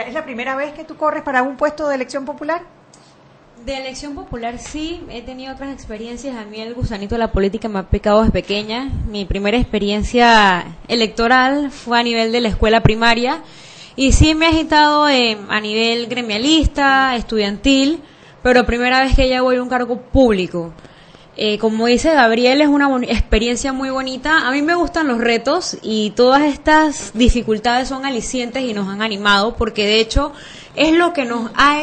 [0.08, 2.62] ¿es la primera vez que tú corres para un puesto de elección popular?
[3.66, 6.36] De elección popular sí, he tenido otras experiencias.
[6.36, 8.92] A mí el gusanito de la política me ha picado desde pequeña.
[9.10, 13.42] Mi primera experiencia electoral fue a nivel de la escuela primaria
[13.96, 18.02] y sí me he agitado eh, a nivel gremialista, estudiantil,
[18.42, 20.74] pero primera vez que ya voy a un cargo público.
[21.36, 24.48] Eh, como dice Gabriel, es una experiencia muy bonita.
[24.48, 29.02] A mí me gustan los retos y todas estas dificultades son alicientes y nos han
[29.02, 30.32] animado porque de hecho
[30.76, 31.82] es lo que nos ha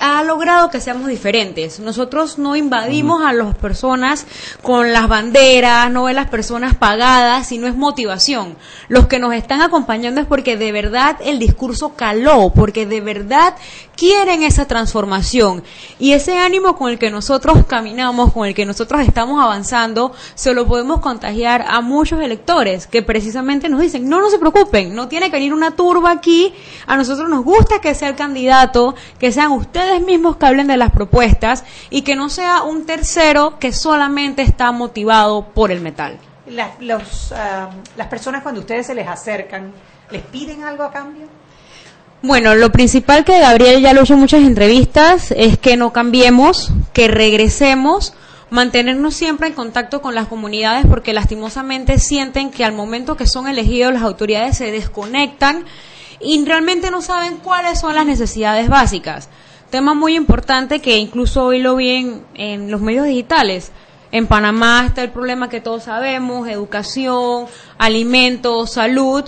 [0.00, 1.80] ha logrado que seamos diferentes.
[1.80, 4.26] Nosotros no invadimos a las personas
[4.62, 8.56] con las banderas, no es las personas pagadas, sino es motivación.
[8.88, 13.54] Los que nos están acompañando es porque de verdad el discurso caló, porque de verdad
[13.98, 15.64] quieren esa transformación.
[15.98, 20.54] Y ese ánimo con el que nosotros caminamos, con el que nosotros estamos avanzando, se
[20.54, 25.08] lo podemos contagiar a muchos electores que precisamente nos dicen, no, no se preocupen, no
[25.08, 26.54] tiene que venir una turba aquí,
[26.86, 30.76] a nosotros nos gusta que sea el candidato, que sean ustedes mismos que hablen de
[30.76, 36.18] las propuestas y que no sea un tercero que solamente está motivado por el metal.
[36.46, 39.72] Las, ah, las personas cuando ustedes se les acercan,
[40.10, 41.37] ¿les piden algo a cambio?
[42.20, 46.72] Bueno, lo principal que Gabriel ya lo hecho en muchas entrevistas es que no cambiemos,
[46.92, 48.12] que regresemos,
[48.50, 53.46] mantenernos siempre en contacto con las comunidades porque lastimosamente sienten que al momento que son
[53.46, 55.64] elegidos las autoridades se desconectan
[56.20, 59.28] y realmente no saben cuáles son las necesidades básicas.
[59.70, 63.70] Tema muy importante que incluso hoy lo vi en, los medios digitales.
[64.10, 67.46] En Panamá está el problema que todos sabemos, educación,
[67.76, 69.24] alimentos, salud.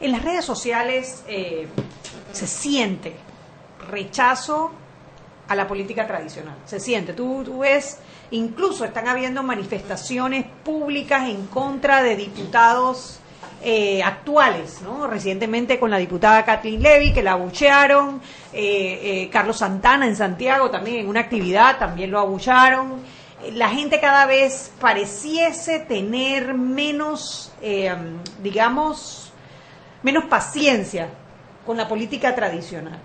[0.00, 1.66] En las redes sociales eh,
[2.32, 3.14] se siente
[3.90, 4.70] rechazo
[5.48, 6.56] a la política tradicional.
[6.64, 7.12] Se siente.
[7.12, 7.98] Tú, tú ves,
[8.30, 13.20] incluso están habiendo manifestaciones públicas en contra de diputados
[13.66, 15.06] eh, actuales, ¿no?
[15.06, 18.20] Recientemente con la diputada Kathleen Levy, que la abuchearon,
[18.52, 23.00] eh, eh, Carlos Santana en Santiago también en una actividad, también lo abucharon.
[23.54, 27.54] La gente cada vez pareciese tener menos,
[28.42, 29.32] digamos,
[30.02, 31.08] menos paciencia
[31.64, 32.98] con la política tradicional.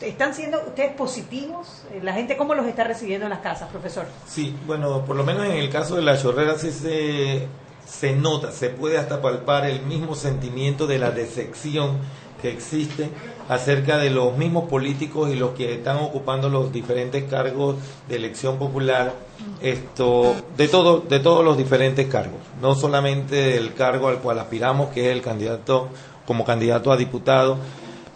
[0.00, 1.84] ¿Están siendo ustedes positivos?
[2.02, 4.06] ¿La gente cómo los está recibiendo en las casas, profesor?
[4.26, 7.48] Sí, bueno, por lo menos en el caso de la chorrera sí se,
[7.86, 11.98] se nota, se puede hasta palpar el mismo sentimiento de la decepción
[12.40, 13.08] que existe
[13.48, 17.76] acerca de los mismos políticos y los que están ocupando los diferentes cargos
[18.08, 19.14] de elección popular,
[19.62, 24.90] esto, de todo, de todos los diferentes cargos, no solamente el cargo al cual aspiramos,
[24.90, 25.88] que es el candidato
[26.26, 27.58] como candidato a diputado,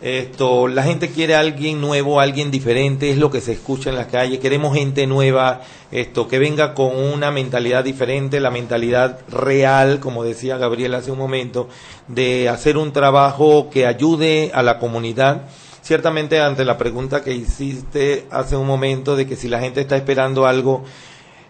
[0.01, 4.07] esto, la gente quiere alguien nuevo, alguien diferente, es lo que se escucha en las
[4.07, 4.39] calles.
[4.39, 10.57] Queremos gente nueva, esto, que venga con una mentalidad diferente, la mentalidad real, como decía
[10.57, 11.69] Gabriel hace un momento,
[12.07, 15.49] de hacer un trabajo que ayude a la comunidad.
[15.83, 19.97] Ciertamente, ante la pregunta que hiciste hace un momento de que si la gente está
[19.97, 20.85] esperando algo,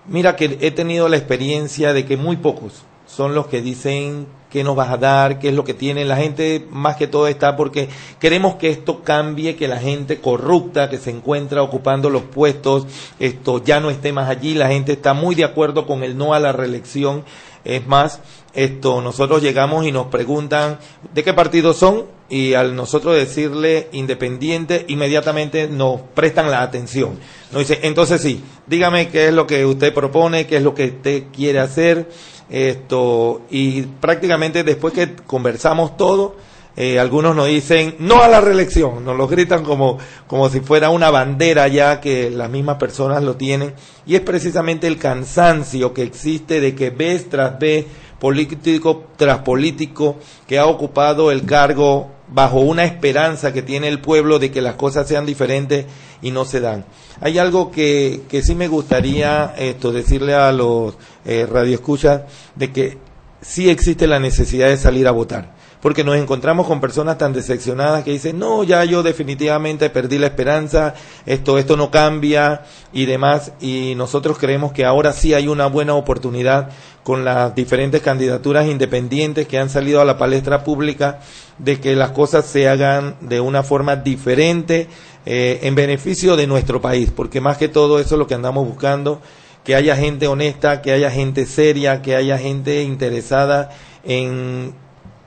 [0.07, 4.63] mira que he tenido la experiencia de que muy pocos son los que dicen qué
[4.65, 6.05] nos vas a dar, qué es lo que tiene.
[6.05, 7.89] La gente más que todo está porque
[8.21, 12.87] queremos que esto cambie, que la gente corrupta que se encuentra ocupando los puestos,
[13.19, 14.55] esto ya no esté más allí.
[14.55, 17.25] La gente está muy de acuerdo con el no a la reelección.
[17.65, 18.21] Es más,
[18.55, 20.79] esto nosotros llegamos y nos preguntan
[21.13, 27.19] de qué partido son y al nosotros decirle independiente inmediatamente nos prestan la atención.
[27.53, 30.87] Nos dice, entonces sí, dígame qué es lo que usted propone, qué es lo que
[30.87, 32.09] usted quiere hacer
[32.51, 36.37] esto, y prácticamente después que conversamos todo,
[36.77, 40.91] eh, algunos nos dicen no a la reelección, nos lo gritan como, como si fuera
[40.91, 43.75] una bandera ya que las mismas personas lo tienen,
[44.07, 47.87] y es precisamente el cansancio que existe de que vez tras vez,
[48.19, 54.39] político tras político, que ha ocupado el cargo bajo una esperanza que tiene el pueblo
[54.39, 55.87] de que las cosas sean diferentes
[56.23, 56.85] y no se dan.
[57.21, 62.23] Hay algo que, que sí me gustaría esto, decirle a los eh, radioescuchas
[62.55, 62.99] de que
[63.41, 65.58] sí existe la necesidad de salir a votar.
[65.81, 70.27] Porque nos encontramos con personas tan decepcionadas que dicen, no, ya yo definitivamente perdí la
[70.27, 72.63] esperanza, esto, esto no cambia
[72.93, 73.53] y demás.
[73.61, 76.71] Y nosotros creemos que ahora sí hay una buena oportunidad
[77.09, 81.21] con las diferentes candidaturas independientes que han salido a la palestra pública
[81.59, 84.89] de que las cosas se hagan de una forma diferente
[85.25, 88.67] eh, en beneficio de nuestro país, porque más que todo eso es lo que andamos
[88.67, 89.23] buscando,
[89.65, 93.71] que haya gente honesta, que haya gente seria, que haya gente interesada
[94.05, 94.75] en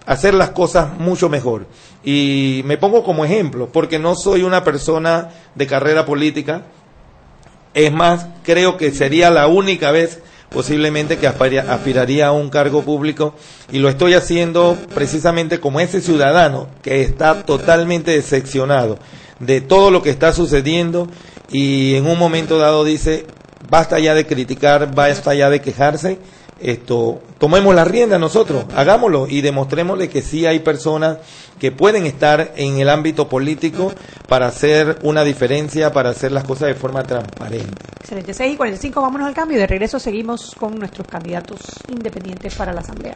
[0.05, 1.67] hacer las cosas mucho mejor.
[2.03, 6.63] Y me pongo como ejemplo, porque no soy una persona de carrera política,
[7.73, 13.33] es más, creo que sería la única vez posiblemente que aspiraría a un cargo público
[13.71, 18.99] y lo estoy haciendo precisamente como ese ciudadano que está totalmente decepcionado
[19.39, 21.07] de todo lo que está sucediendo
[21.49, 23.25] y en un momento dado dice,
[23.69, 26.19] basta ya de criticar, basta ya de quejarse,
[26.61, 31.17] esto, tomemos la rienda nosotros, hagámoslo y demostrémosle que sí hay personas
[31.59, 33.93] que pueden estar en el ámbito político
[34.27, 37.85] para hacer una diferencia, para hacer las cosas de forma transparente.
[37.99, 38.33] Excelente.
[38.33, 42.73] 6 y 45, vámonos al cambio y de regreso seguimos con nuestros candidatos independientes para
[42.73, 43.15] la Asamblea.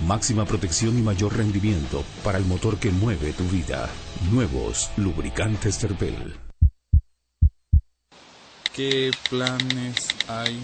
[0.00, 3.88] Máxima protección y mayor rendimiento para el motor que mueve tu vida.
[4.30, 6.36] Nuevos lubricantes Terpel.
[8.74, 10.60] ¿Qué planes hay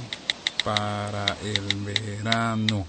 [0.64, 2.85] para el verano?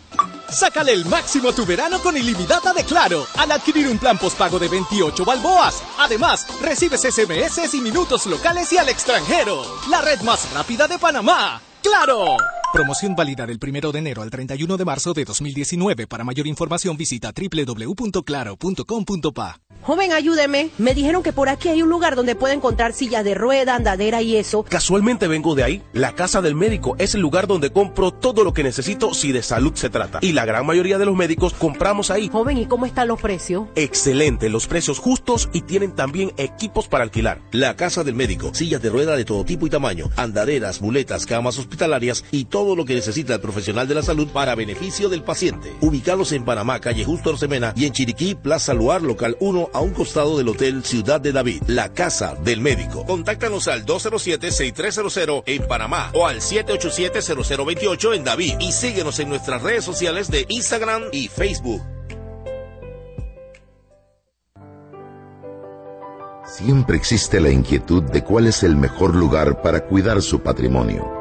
[0.49, 4.57] Sácale el máximo a tu verano con ilimitada de Claro al adquirir un plan postpago
[4.57, 5.81] de 28 balboas.
[5.99, 9.63] Además, recibes SMS y minutos locales y al extranjero.
[9.89, 11.61] La red más rápida de Panamá.
[11.83, 12.37] ¡Claro!
[12.73, 16.07] Promoción válida del 1 de enero al 31 de marzo de 2019.
[16.07, 19.59] Para mayor información visita www.claro.com.pa.
[19.83, 20.69] Joven, ayúdeme.
[20.77, 24.21] Me dijeron que por aquí hay un lugar donde puede encontrar sillas de rueda, andadera
[24.21, 24.63] y eso.
[24.63, 25.81] Casualmente vengo de ahí.
[25.91, 29.41] La casa del médico es el lugar donde compro todo lo que necesito si de
[29.41, 30.19] salud se trata.
[30.21, 32.29] Y la gran mayoría de los médicos compramos ahí.
[32.31, 33.69] Joven, ¿y cómo están los precios?
[33.75, 37.41] Excelente, los precios justos y tienen también equipos para alquilar.
[37.51, 41.57] La casa del médico, sillas de rueda de todo tipo y tamaño, andaderas, muletas, camas
[41.57, 45.75] hospitalarias y todo lo que necesita el profesional de la salud para beneficio del paciente.
[45.81, 49.95] Ubicados en Panamá, calle Justo Orsemena y en Chiriquí, Plaza Luar, local 1 a un
[49.95, 53.03] costado del Hotel Ciudad de David, la casa del médico.
[53.03, 59.83] Contáctanos al 207-6300 en Panamá o al 787-0028 en David y síguenos en nuestras redes
[59.83, 61.81] sociales de Instagram y Facebook.
[66.45, 71.20] Siempre existe la inquietud de cuál es el mejor lugar para cuidar su patrimonio.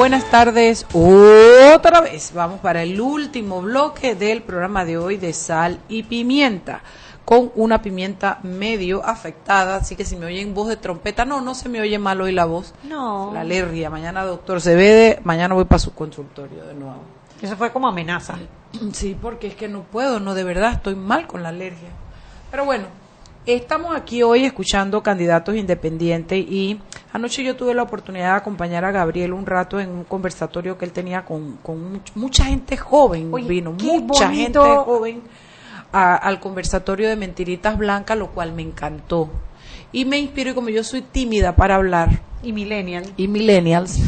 [0.00, 2.32] Buenas tardes, otra vez.
[2.32, 6.80] Vamos para el último bloque del programa de hoy de sal y pimienta,
[7.26, 11.54] con una pimienta medio afectada, así que si me oyen voz de trompeta, no, no
[11.54, 12.72] se me oye mal hoy la voz.
[12.84, 13.30] No.
[13.34, 17.02] La alergia, mañana doctor se ve, mañana voy para su consultorio de nuevo.
[17.42, 18.38] Eso fue como amenaza.
[18.94, 21.90] Sí, porque es que no puedo, no, de verdad, estoy mal con la alergia.
[22.50, 22.86] Pero bueno,
[23.46, 26.78] Estamos aquí hoy escuchando candidatos independientes y
[27.10, 30.84] anoche yo tuve la oportunidad de acompañar a Gabriel un rato en un conversatorio que
[30.84, 35.22] él tenía con, con mucha gente joven, vino mucha gente joven
[35.90, 39.30] al conversatorio de Mentiritas Blancas, lo cual me encantó.
[39.90, 42.20] Y me inspiró y como yo soy tímida para hablar.
[42.42, 43.10] Y millennials.
[43.16, 43.98] Y millennials.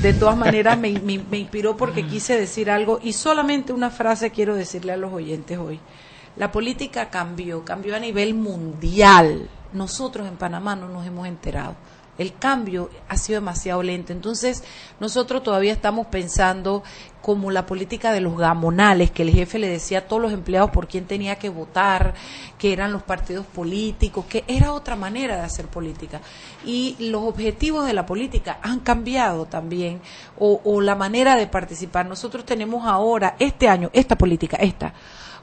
[0.00, 4.54] De todas maneras me, me inspiró porque quise decir algo y solamente una frase quiero
[4.54, 5.78] decirle a los oyentes hoy.
[6.38, 9.50] La política cambió, cambió a nivel mundial.
[9.72, 11.74] Nosotros en Panamá no nos hemos enterado.
[12.16, 14.12] El cambio ha sido demasiado lento.
[14.12, 14.62] Entonces,
[15.00, 16.82] nosotros todavía estamos pensando
[17.22, 20.70] como la política de los gamonales, que el jefe le decía a todos los empleados
[20.70, 22.14] por quién tenía que votar,
[22.56, 26.20] que eran los partidos políticos, que era otra manera de hacer política.
[26.64, 30.00] Y los objetivos de la política han cambiado también,
[30.38, 32.06] o, o la manera de participar.
[32.06, 34.94] Nosotros tenemos ahora, este año, esta política, esta,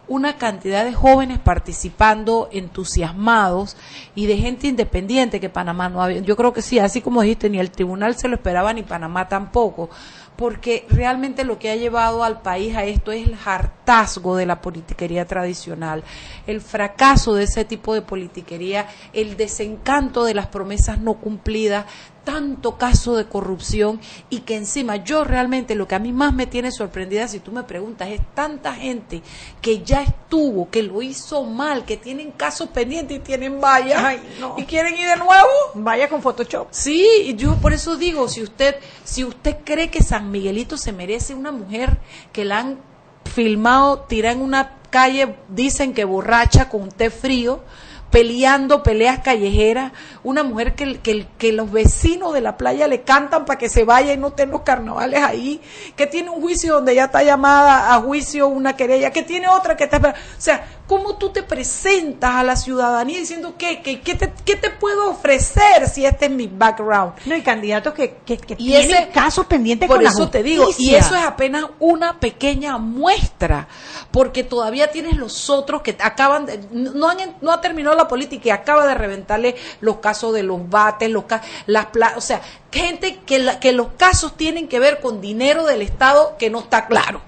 [0.07, 3.75] una cantidad de jóvenes participando, entusiasmados
[4.13, 6.19] y de gente independiente que Panamá no había.
[6.19, 9.27] Yo creo que sí, así como dijiste, ni el tribunal se lo esperaba ni Panamá
[9.27, 9.89] tampoco,
[10.35, 14.61] porque realmente lo que ha llevado al país a esto es el hartazgo de la
[14.61, 16.03] politiquería tradicional,
[16.45, 21.85] el fracaso de ese tipo de politiquería, el desencanto de las promesas no cumplidas,
[22.25, 26.47] tanto caso de corrupción y que encima yo realmente lo que a mí más me
[26.47, 29.21] tiene sorprendida, si tú me preguntas, es tanta gente
[29.61, 34.19] que ya estuvo, que lo hizo mal, que tienen casos pendientes y tienen vallas
[34.57, 35.49] y quieren ir de nuevo.
[35.75, 36.67] Vaya con Photoshop.
[36.71, 41.35] Sí, yo por eso digo, si usted, si usted cree que San Miguelito se merece
[41.35, 41.99] una mujer
[42.33, 42.79] que la han
[43.23, 47.61] filmado, tira en una calle, dicen que borracha con un té frío,
[48.15, 49.91] peleando peleas callejeras,
[50.23, 53.83] una mujer que, que, que, los vecinos de la playa le cantan para que se
[53.83, 55.59] vaya y no estén los carnavales ahí,
[55.97, 59.75] que tiene un juicio donde ya está llamada a juicio una querella, que tiene otra
[59.75, 59.97] que está...
[59.97, 64.55] O sea, ¿cómo tú te presentas a la ciudadanía diciendo que, que, que te, qué
[64.55, 67.15] te puedo ofrecer si este es mi background?
[67.25, 70.31] No, hay candidatos que, que, que y tienen ese, casos pendientes por con eso la
[70.31, 73.67] te digo, y eso es apenas una pequeña muestra,
[74.15, 78.87] porque todavía tienes los otros que acaban, de, no, ha terminado la política y acaba
[78.87, 81.25] de reventarle los casos de los bates, los
[81.65, 82.39] las o sea,
[82.71, 86.87] gente que, que los casos tienen que ver con dinero del Estado que no está
[86.87, 87.19] claro.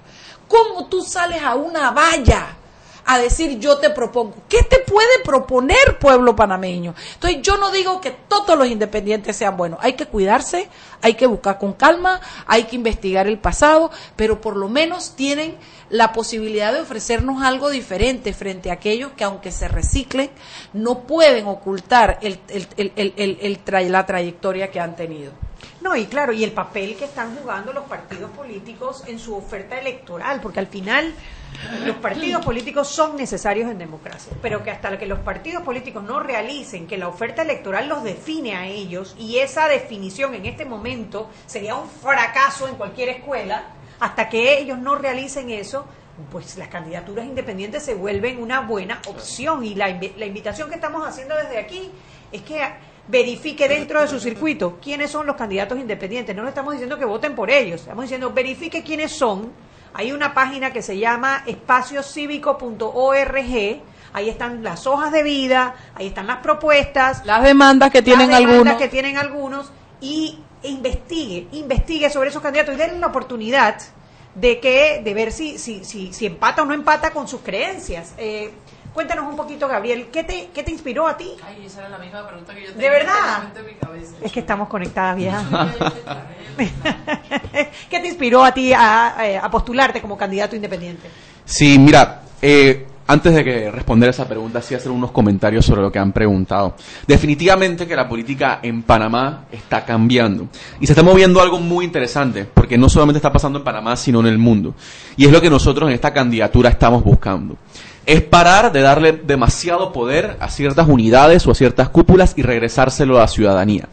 [0.48, 2.56] ¿Cómo tú sales a una valla
[3.04, 4.36] a decir yo te propongo?
[4.48, 6.94] ¿Qué te puede proponer pueblo panameño?
[7.12, 10.70] Entonces yo no digo que todos los independientes sean buenos, hay que cuidarse,
[11.02, 15.54] hay que buscar con calma, hay que investigar el pasado, pero por lo menos tienen
[15.90, 20.30] la posibilidad de ofrecernos algo diferente frente a aquellos que aunque se reciclen,
[20.72, 25.32] no pueden ocultar el, el, el, la trayectoria que han tenido.
[25.80, 29.78] No, y claro, y el papel que están jugando los partidos políticos en su oferta
[29.78, 31.14] electoral, porque al final
[31.84, 36.20] los partidos políticos son necesarios en democracia, pero que hasta que los partidos políticos no
[36.20, 41.30] realicen que la oferta electoral los define a ellos, y esa definición en este momento
[41.46, 43.66] sería un fracaso en cualquier escuela,
[44.00, 45.86] hasta que ellos no realicen eso,
[46.30, 51.06] pues las candidaturas independientes se vuelven una buena opción y la, la invitación que estamos
[51.06, 51.90] haciendo desde aquí
[52.32, 52.60] es que
[53.06, 56.34] verifique dentro de su circuito quiénes son los candidatos independientes.
[56.36, 59.52] No le estamos diciendo que voten por ellos, estamos diciendo verifique quiénes son.
[59.94, 63.80] Hay una página que se llama espaciocívico.org.
[64.12, 68.38] Ahí están las hojas de vida, ahí están las propuestas, Las demandas que tienen las
[68.40, 68.82] demandas algunos.
[68.82, 73.76] que tienen algunos y investigue, investigue sobre esos candidatos y denle la oportunidad
[74.34, 78.12] de que de ver si si si, si empata o no empata con sus creencias.
[78.18, 78.50] Eh,
[78.94, 81.30] cuéntanos un poquito, Gabriel, ¿qué te qué te inspiró a ti?
[81.44, 83.44] Ay, esa era la misma pregunta que yo ¿De verdad?
[83.56, 84.12] en mi cabeza.
[84.22, 85.42] Es que estamos conectadas, vieja.
[87.88, 91.08] ¿Qué te inspiró a ti a, a- a postularte como candidato independiente?
[91.44, 95.90] Sí, mira, eh, antes de que responder esa pregunta, sí hacer unos comentarios sobre lo
[95.90, 96.74] que han preguntado.
[97.06, 100.48] Definitivamente que la política en Panamá está cambiando
[100.78, 104.20] y se está moviendo algo muy interesante, porque no solamente está pasando en Panamá, sino
[104.20, 104.74] en el mundo.
[105.16, 107.56] Y es lo que nosotros en esta candidatura estamos buscando.
[108.04, 113.16] Es parar de darle demasiado poder a ciertas unidades o a ciertas cúpulas y regresárselo
[113.16, 113.88] a la ciudadanía.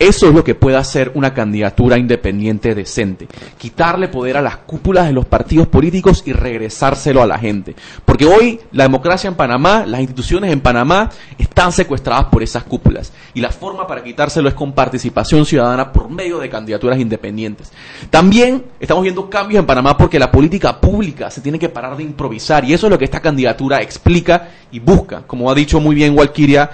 [0.00, 3.28] Eso es lo que puede hacer una candidatura independiente decente.
[3.58, 7.76] Quitarle poder a las cúpulas de los partidos políticos y regresárselo a la gente.
[8.06, 13.12] Porque hoy la democracia en Panamá, las instituciones en Panamá están secuestradas por esas cúpulas.
[13.34, 17.70] Y la forma para quitárselo es con participación ciudadana por medio de candidaturas independientes.
[18.08, 22.04] También estamos viendo cambios en Panamá porque la política pública se tiene que parar de
[22.04, 22.64] improvisar.
[22.64, 25.24] Y eso es lo que esta candidatura explica y busca.
[25.26, 26.70] Como ha dicho muy bien Walkiria,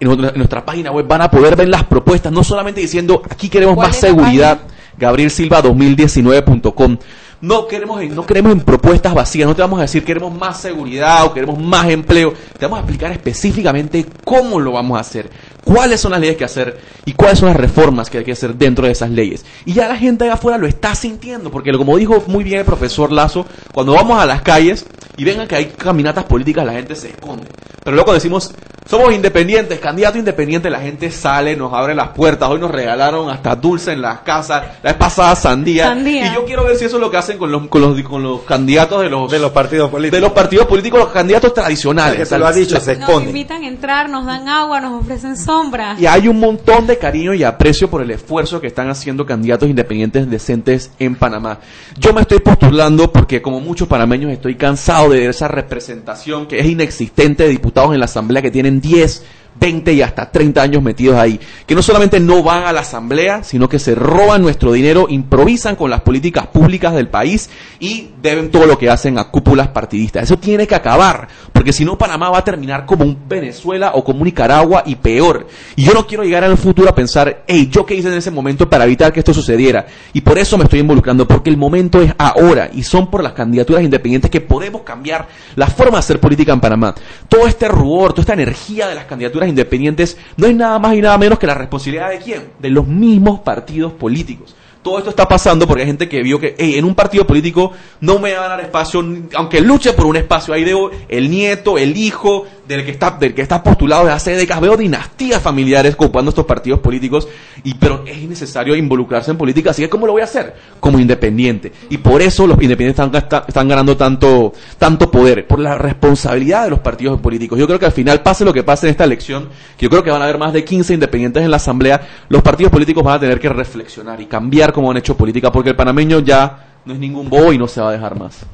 [0.00, 3.74] en nuestra, página web van a poder ver las propuestas, no solamente diciendo aquí queremos
[3.74, 4.60] ¿Cuál más es la seguridad,
[4.98, 6.96] gabrielsilva2019.com.
[7.42, 10.60] No queremos, en- no queremos en propuestas vacías, no te vamos a decir queremos más
[10.60, 15.30] seguridad o queremos más empleo, te vamos a explicar específicamente cómo lo vamos a hacer,
[15.64, 18.54] cuáles son las leyes que hacer y cuáles son las reformas que hay que hacer
[18.56, 19.46] dentro de esas leyes.
[19.64, 22.66] Y ya la gente allá afuera lo está sintiendo, porque como dijo muy bien el
[22.66, 24.84] profesor Lazo, cuando vamos a las calles
[25.16, 27.46] y vengan que hay caminatas políticas, la gente se esconde.
[27.82, 28.52] Pero luego decimos,
[28.86, 32.50] somos independientes, candidato independiente, la gente sale, nos abre las puertas.
[32.50, 35.86] Hoy nos regalaron hasta dulce en las casas, la vez pasada sandía.
[35.86, 36.26] Sandía.
[36.26, 38.22] Y yo quiero ver si eso es lo que hacen con los, con los, con
[38.22, 40.16] los candidatos de los, de los partidos políticos.
[40.16, 42.18] de los partidos políticos, los candidatos tradicionales.
[42.18, 43.28] Que se lo ha dicho, se Nos esconden.
[43.28, 45.96] invitan a entrar, nos dan agua, nos ofrecen sombra.
[45.98, 49.68] Y hay un montón de cariño y aprecio por el esfuerzo que están haciendo candidatos
[49.68, 51.58] independientes decentes en Panamá.
[51.96, 56.66] Yo me estoy postulando porque como muchos panameños estoy cansado de esa representación que es
[56.66, 59.24] inexistente de diputados en la Asamblea que tienen 10,
[59.60, 63.44] 20 y hasta 30 años metidos ahí, que no solamente no van a la Asamblea,
[63.44, 68.50] sino que se roban nuestro dinero, improvisan con las políticas públicas del país y deben
[68.50, 70.24] todo lo que hacen a cúpulas partidistas.
[70.24, 71.28] Eso tiene que acabar,
[71.60, 74.94] porque si no Panamá va a terminar como un Venezuela o como un Nicaragua y
[74.94, 75.46] peor.
[75.76, 78.30] Y yo no quiero llegar el futuro a pensar, hey, ¿yo qué hice en ese
[78.30, 79.84] momento para evitar que esto sucediera?
[80.14, 83.34] Y por eso me estoy involucrando, porque el momento es ahora y son por las
[83.34, 86.94] candidaturas independientes que podemos cambiar la forma de hacer política en Panamá.
[87.28, 91.02] Todo este rubor, toda esta energía de las candidaturas independientes no es nada más y
[91.02, 92.52] nada menos que la responsabilidad de quién?
[92.58, 94.56] De los mismos partidos políticos.
[94.82, 97.72] Todo esto está pasando porque hay gente que vio que hey, en un partido político
[98.00, 99.04] no me van a dar espacio,
[99.34, 100.54] aunque luche por un espacio.
[100.54, 104.36] Ahí veo el nieto, el hijo del que está, del que está postulado desde hace
[104.36, 104.62] décadas.
[104.62, 107.26] Veo dinastías familiares ocupando estos partidos políticos.
[107.64, 109.70] Y, pero es necesario involucrarse en política.
[109.70, 110.54] Así que, ¿cómo lo voy a hacer?
[110.78, 111.72] Como independiente.
[111.88, 115.46] Y por eso los independientes están, ganando tanto, tanto poder.
[115.46, 117.58] Por la responsabilidad de los partidos políticos.
[117.58, 120.04] Yo creo que al final, pase lo que pase en esta elección, que yo creo
[120.04, 123.16] que van a haber más de 15 independientes en la Asamblea, los partidos políticos van
[123.16, 125.50] a tener que reflexionar y cambiar cómo han hecho política.
[125.50, 128.46] Porque el panameño ya no es ningún bobo y no se va a dejar más.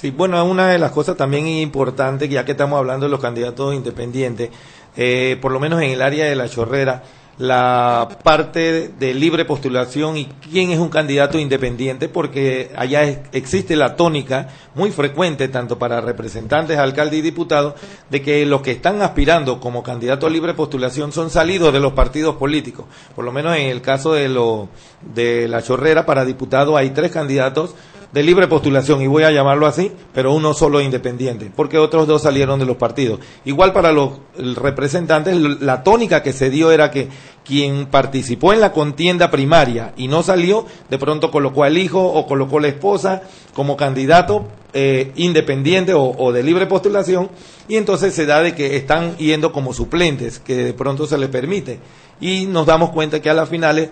[0.00, 3.74] Sí, bueno, una de las cosas también importantes, ya que estamos hablando de los candidatos
[3.74, 4.48] independientes,
[4.96, 7.02] eh, por lo menos en el área de la chorrera,
[7.36, 13.94] la parte de libre postulación y quién es un candidato independiente, porque allá existe la
[13.94, 17.74] tónica muy frecuente, tanto para representantes, alcaldes y diputados,
[18.08, 21.92] de que los que están aspirando como candidatos a libre postulación son salidos de los
[21.92, 22.86] partidos políticos.
[23.14, 24.70] Por lo menos en el caso de, lo,
[25.02, 27.74] de la chorrera, para diputado hay tres candidatos
[28.12, 32.22] de libre postulación, y voy a llamarlo así, pero uno solo independiente, porque otros dos
[32.22, 33.20] salieron de los partidos.
[33.44, 34.18] Igual para los
[34.56, 37.08] representantes, la tónica que se dio era que
[37.44, 42.26] quien participó en la contienda primaria y no salió, de pronto colocó al hijo o
[42.26, 43.22] colocó la esposa
[43.54, 47.30] como candidato eh, independiente o, o de libre postulación,
[47.68, 51.28] y entonces se da de que están yendo como suplentes, que de pronto se les
[51.28, 51.78] permite.
[52.20, 53.90] Y nos damos cuenta que a las finales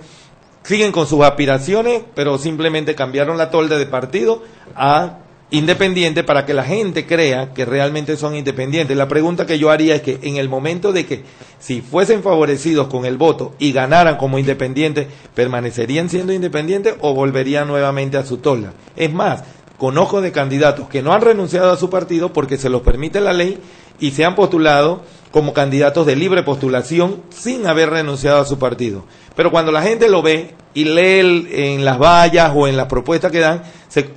[0.63, 4.43] siguen con sus aspiraciones, pero simplemente cambiaron la tolda de partido
[4.75, 5.19] a
[5.51, 8.97] independiente para que la gente crea que realmente son independientes.
[8.97, 11.25] La pregunta que yo haría es que en el momento de que
[11.59, 17.67] si fuesen favorecidos con el voto y ganaran como independientes, ¿permanecerían siendo independientes o volverían
[17.67, 18.75] nuevamente a su tolda?
[18.95, 19.43] Es más,
[19.79, 23.33] conozco de candidatos que no han renunciado a su partido porque se los permite la
[23.33, 23.59] ley
[24.01, 29.05] y se han postulado como candidatos de libre postulación sin haber renunciado a su partido.
[29.37, 33.31] Pero cuando la gente lo ve y lee en las vallas o en las propuestas
[33.31, 34.11] que dan, se,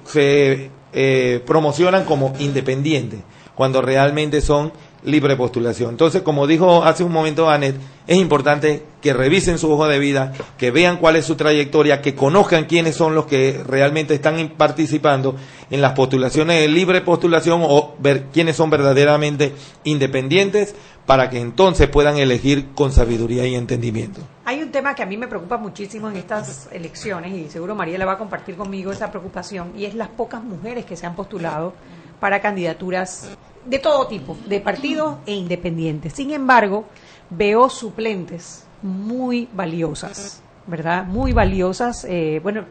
[0.94, 3.20] eh, promocionan como independientes,
[3.56, 4.72] cuando realmente son
[5.04, 5.92] libre postulación.
[5.92, 7.76] Entonces, como dijo hace un momento Anet,
[8.08, 12.16] es importante que revisen su hoja de vida, que vean cuál es su trayectoria, que
[12.16, 15.36] conozcan quiénes son los que realmente están participando
[15.70, 20.76] en las postulaciones de libre postulación o ver quiénes son verdaderamente independientes
[21.06, 24.22] para que entonces puedan elegir con sabiduría y entendimiento.
[24.46, 27.98] Hay un tema que a mí me preocupa muchísimo en estas elecciones y seguro María
[27.98, 31.16] le va a compartir conmigo esa preocupación y es las pocas mujeres que se han
[31.16, 31.74] postulado
[32.20, 33.30] para candidaturas
[33.66, 36.14] de todo tipo, de partidos e independientes.
[36.14, 36.86] Sin embargo,
[37.30, 41.06] veo suplentes muy valiosas, ¿verdad?
[41.06, 42.06] Muy valiosas.
[42.06, 42.66] Eh, bueno,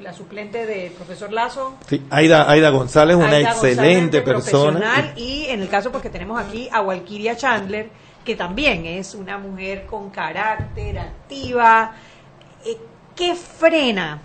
[0.00, 1.76] la suplente del profesor Lazo.
[1.88, 5.12] Sí, Aida, Aida González, una excelente persona.
[5.16, 7.90] Y en el caso, porque tenemos aquí a Walkiria Chandler,
[8.24, 11.94] que también es una mujer con carácter, activa.
[12.64, 12.76] Eh,
[13.14, 14.20] ¿Qué frena,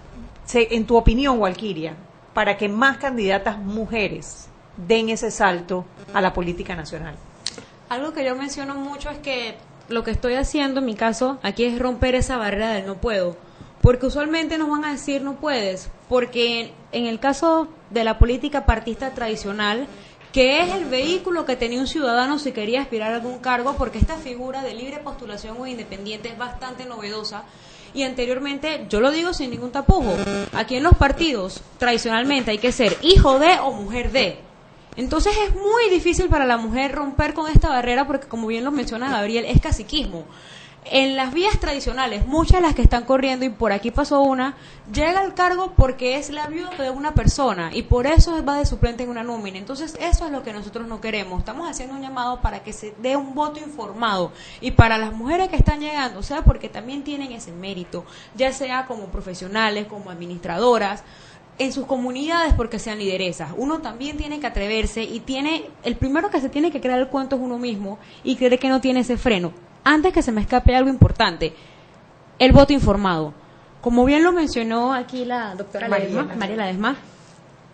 [0.54, 1.96] en tu opinión, Walkiria,
[2.34, 7.16] para que más candidatas mujeres den ese salto a la política nacional.
[7.90, 9.58] Algo que yo menciono mucho es que
[9.90, 13.36] lo que estoy haciendo en mi caso aquí es romper esa barrera del no puedo.
[13.82, 18.66] Porque usualmente nos van a decir no puedes, porque en el caso de la política
[18.66, 19.88] partista tradicional,
[20.32, 23.98] que es el vehículo que tenía un ciudadano si quería aspirar a algún cargo, porque
[23.98, 27.44] esta figura de libre postulación o independiente es bastante novedosa.
[27.94, 30.16] Y anteriormente, yo lo digo sin ningún tapujo,
[30.54, 34.51] aquí en los partidos tradicionalmente hay que ser hijo de o mujer de.
[34.96, 38.72] Entonces es muy difícil para la mujer romper con esta barrera porque, como bien lo
[38.72, 40.26] menciona Gabriel, es caciquismo.
[40.84, 44.58] En las vías tradicionales, muchas de las que están corriendo, y por aquí pasó una,
[44.92, 48.66] llega al cargo porque es la viuda de una persona y por eso va de
[48.66, 49.60] suplente en una nómina.
[49.60, 51.38] Entonces, eso es lo que nosotros no queremos.
[51.38, 55.50] Estamos haciendo un llamado para que se dé un voto informado y para las mujeres
[55.50, 60.10] que están llegando, o sea, porque también tienen ese mérito, ya sea como profesionales, como
[60.10, 61.04] administradoras
[61.58, 63.52] en sus comunidades porque sean lideresas.
[63.56, 67.08] Uno también tiene que atreverse y tiene, el primero que se tiene que crear el
[67.08, 69.54] cuento es uno mismo y cree que no tiene ese freno.
[69.84, 71.54] Antes que se me escape algo importante,
[72.40, 73.34] el voto informado.
[73.82, 76.98] Como bien lo mencionó aquí la doctora María Ledesma,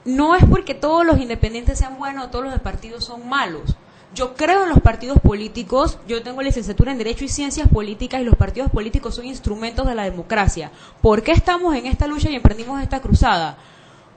[0.05, 3.75] no es porque todos los independientes sean buenos o todos los partidos son malos.
[4.17, 8.23] Yo creo en los partidos políticos, yo tengo licenciatura en Derecho y Ciencias Políticas y
[8.23, 10.71] los partidos políticos son instrumentos de la democracia.
[11.03, 13.59] ¿Por qué estamos en esta lucha y emprendimos esta cruzada?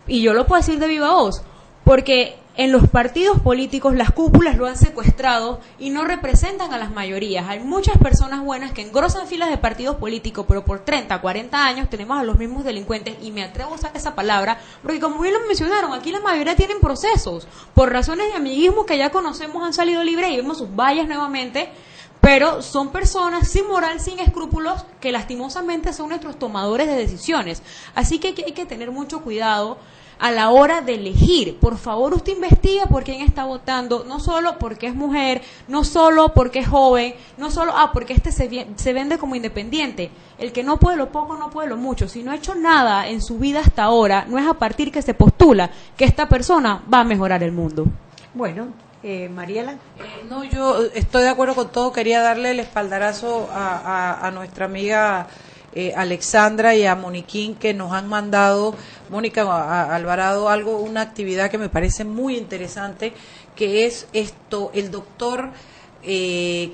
[0.07, 1.43] Y yo lo puedo decir de viva voz,
[1.85, 6.91] porque en los partidos políticos las cúpulas lo han secuestrado y no representan a las
[6.91, 7.49] mayorías.
[7.49, 11.89] Hay muchas personas buenas que engrosan filas de partidos políticos, pero por 30, 40 años
[11.89, 15.35] tenemos a los mismos delincuentes y me atrevo a usar esa palabra, porque como bien
[15.35, 17.47] lo mencionaron, aquí la mayoría tienen procesos.
[17.75, 21.71] Por razones de amiguismo que ya conocemos han salido libres y vemos sus vallas nuevamente
[22.21, 27.63] pero son personas sin moral, sin escrúpulos, que lastimosamente son nuestros tomadores de decisiones.
[27.95, 29.79] Así que hay que tener mucho cuidado
[30.21, 31.59] a la hora de elegir.
[31.59, 36.35] Por favor, usted investiga por quién está votando, no solo porque es mujer, no solo
[36.35, 40.11] porque es joven, no solo, ah, porque este se, se vende como independiente.
[40.39, 42.07] El que no puede lo poco, no puede lo mucho.
[42.07, 45.03] Si no ha hecho nada en su vida hasta ahora, no es a partir que
[45.03, 47.87] se postula que esta persona va a mejorar el mundo.
[48.35, 48.69] Bueno,
[49.03, 49.73] eh, Mariela.
[49.73, 51.93] Eh, no, yo estoy de acuerdo con todo.
[51.93, 55.29] Quería darle el espaldarazo a, a nuestra amiga
[55.73, 58.75] eh, Alexandra y a Moniquín que nos han mandado,
[59.09, 63.13] Mónica Alvarado, algo, una actividad que me parece muy interesante,
[63.55, 65.51] que es esto, el doctor
[66.03, 66.73] eh,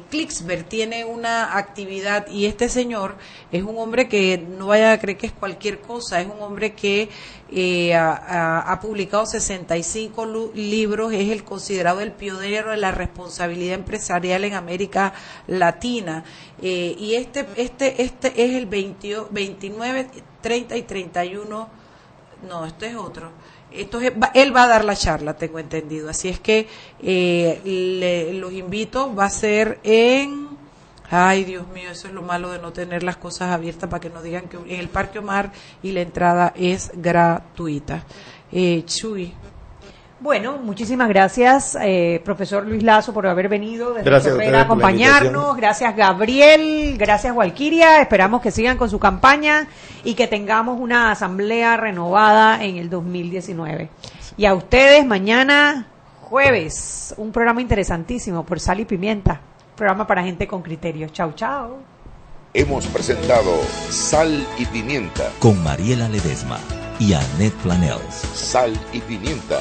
[0.68, 3.16] tiene una actividad y este señor
[3.50, 6.74] es un hombre que no vaya a creer que es cualquier cosa, es un hombre
[6.74, 7.08] que
[7.50, 14.54] eh, ha, publicado 65 libros, es el considerado el pionero de la responsabilidad empresarial en
[14.54, 15.12] América
[15.46, 16.24] Latina.
[16.62, 20.08] Eh, y este, este, este es el 29,
[20.40, 21.68] 30 y 31,
[22.48, 23.30] no, este es otro
[23.72, 26.08] esto él va a dar la charla, tengo entendido.
[26.08, 26.68] Así es que
[27.02, 30.46] eh, los invito, va a ser en...
[31.08, 34.10] Ay, Dios mío, eso es lo malo de no tener las cosas abiertas para que
[34.10, 35.52] no digan que en el Parque Omar
[35.82, 38.04] y la entrada es gratuita.
[38.50, 39.32] Eh, Chuy.
[40.26, 45.56] Bueno, muchísimas gracias, eh, profesor Luis Lazo, por haber venido desde a acompañarnos.
[45.56, 46.96] Gracias, Gabriel.
[46.98, 48.00] Gracias, Walquiria.
[48.02, 49.68] Esperamos que sigan con su campaña
[50.02, 53.88] y que tengamos una asamblea renovada en el 2019.
[54.36, 55.86] Y a ustedes, mañana,
[56.22, 59.40] jueves, un programa interesantísimo por Sal y Pimienta.
[59.76, 61.12] Programa para gente con criterios.
[61.12, 61.76] Chau, chau.
[62.52, 63.52] Hemos presentado
[63.90, 66.58] Sal y Pimienta con Mariela Ledesma
[66.98, 68.14] y Annette Planels.
[68.34, 69.60] Sal y pimienta,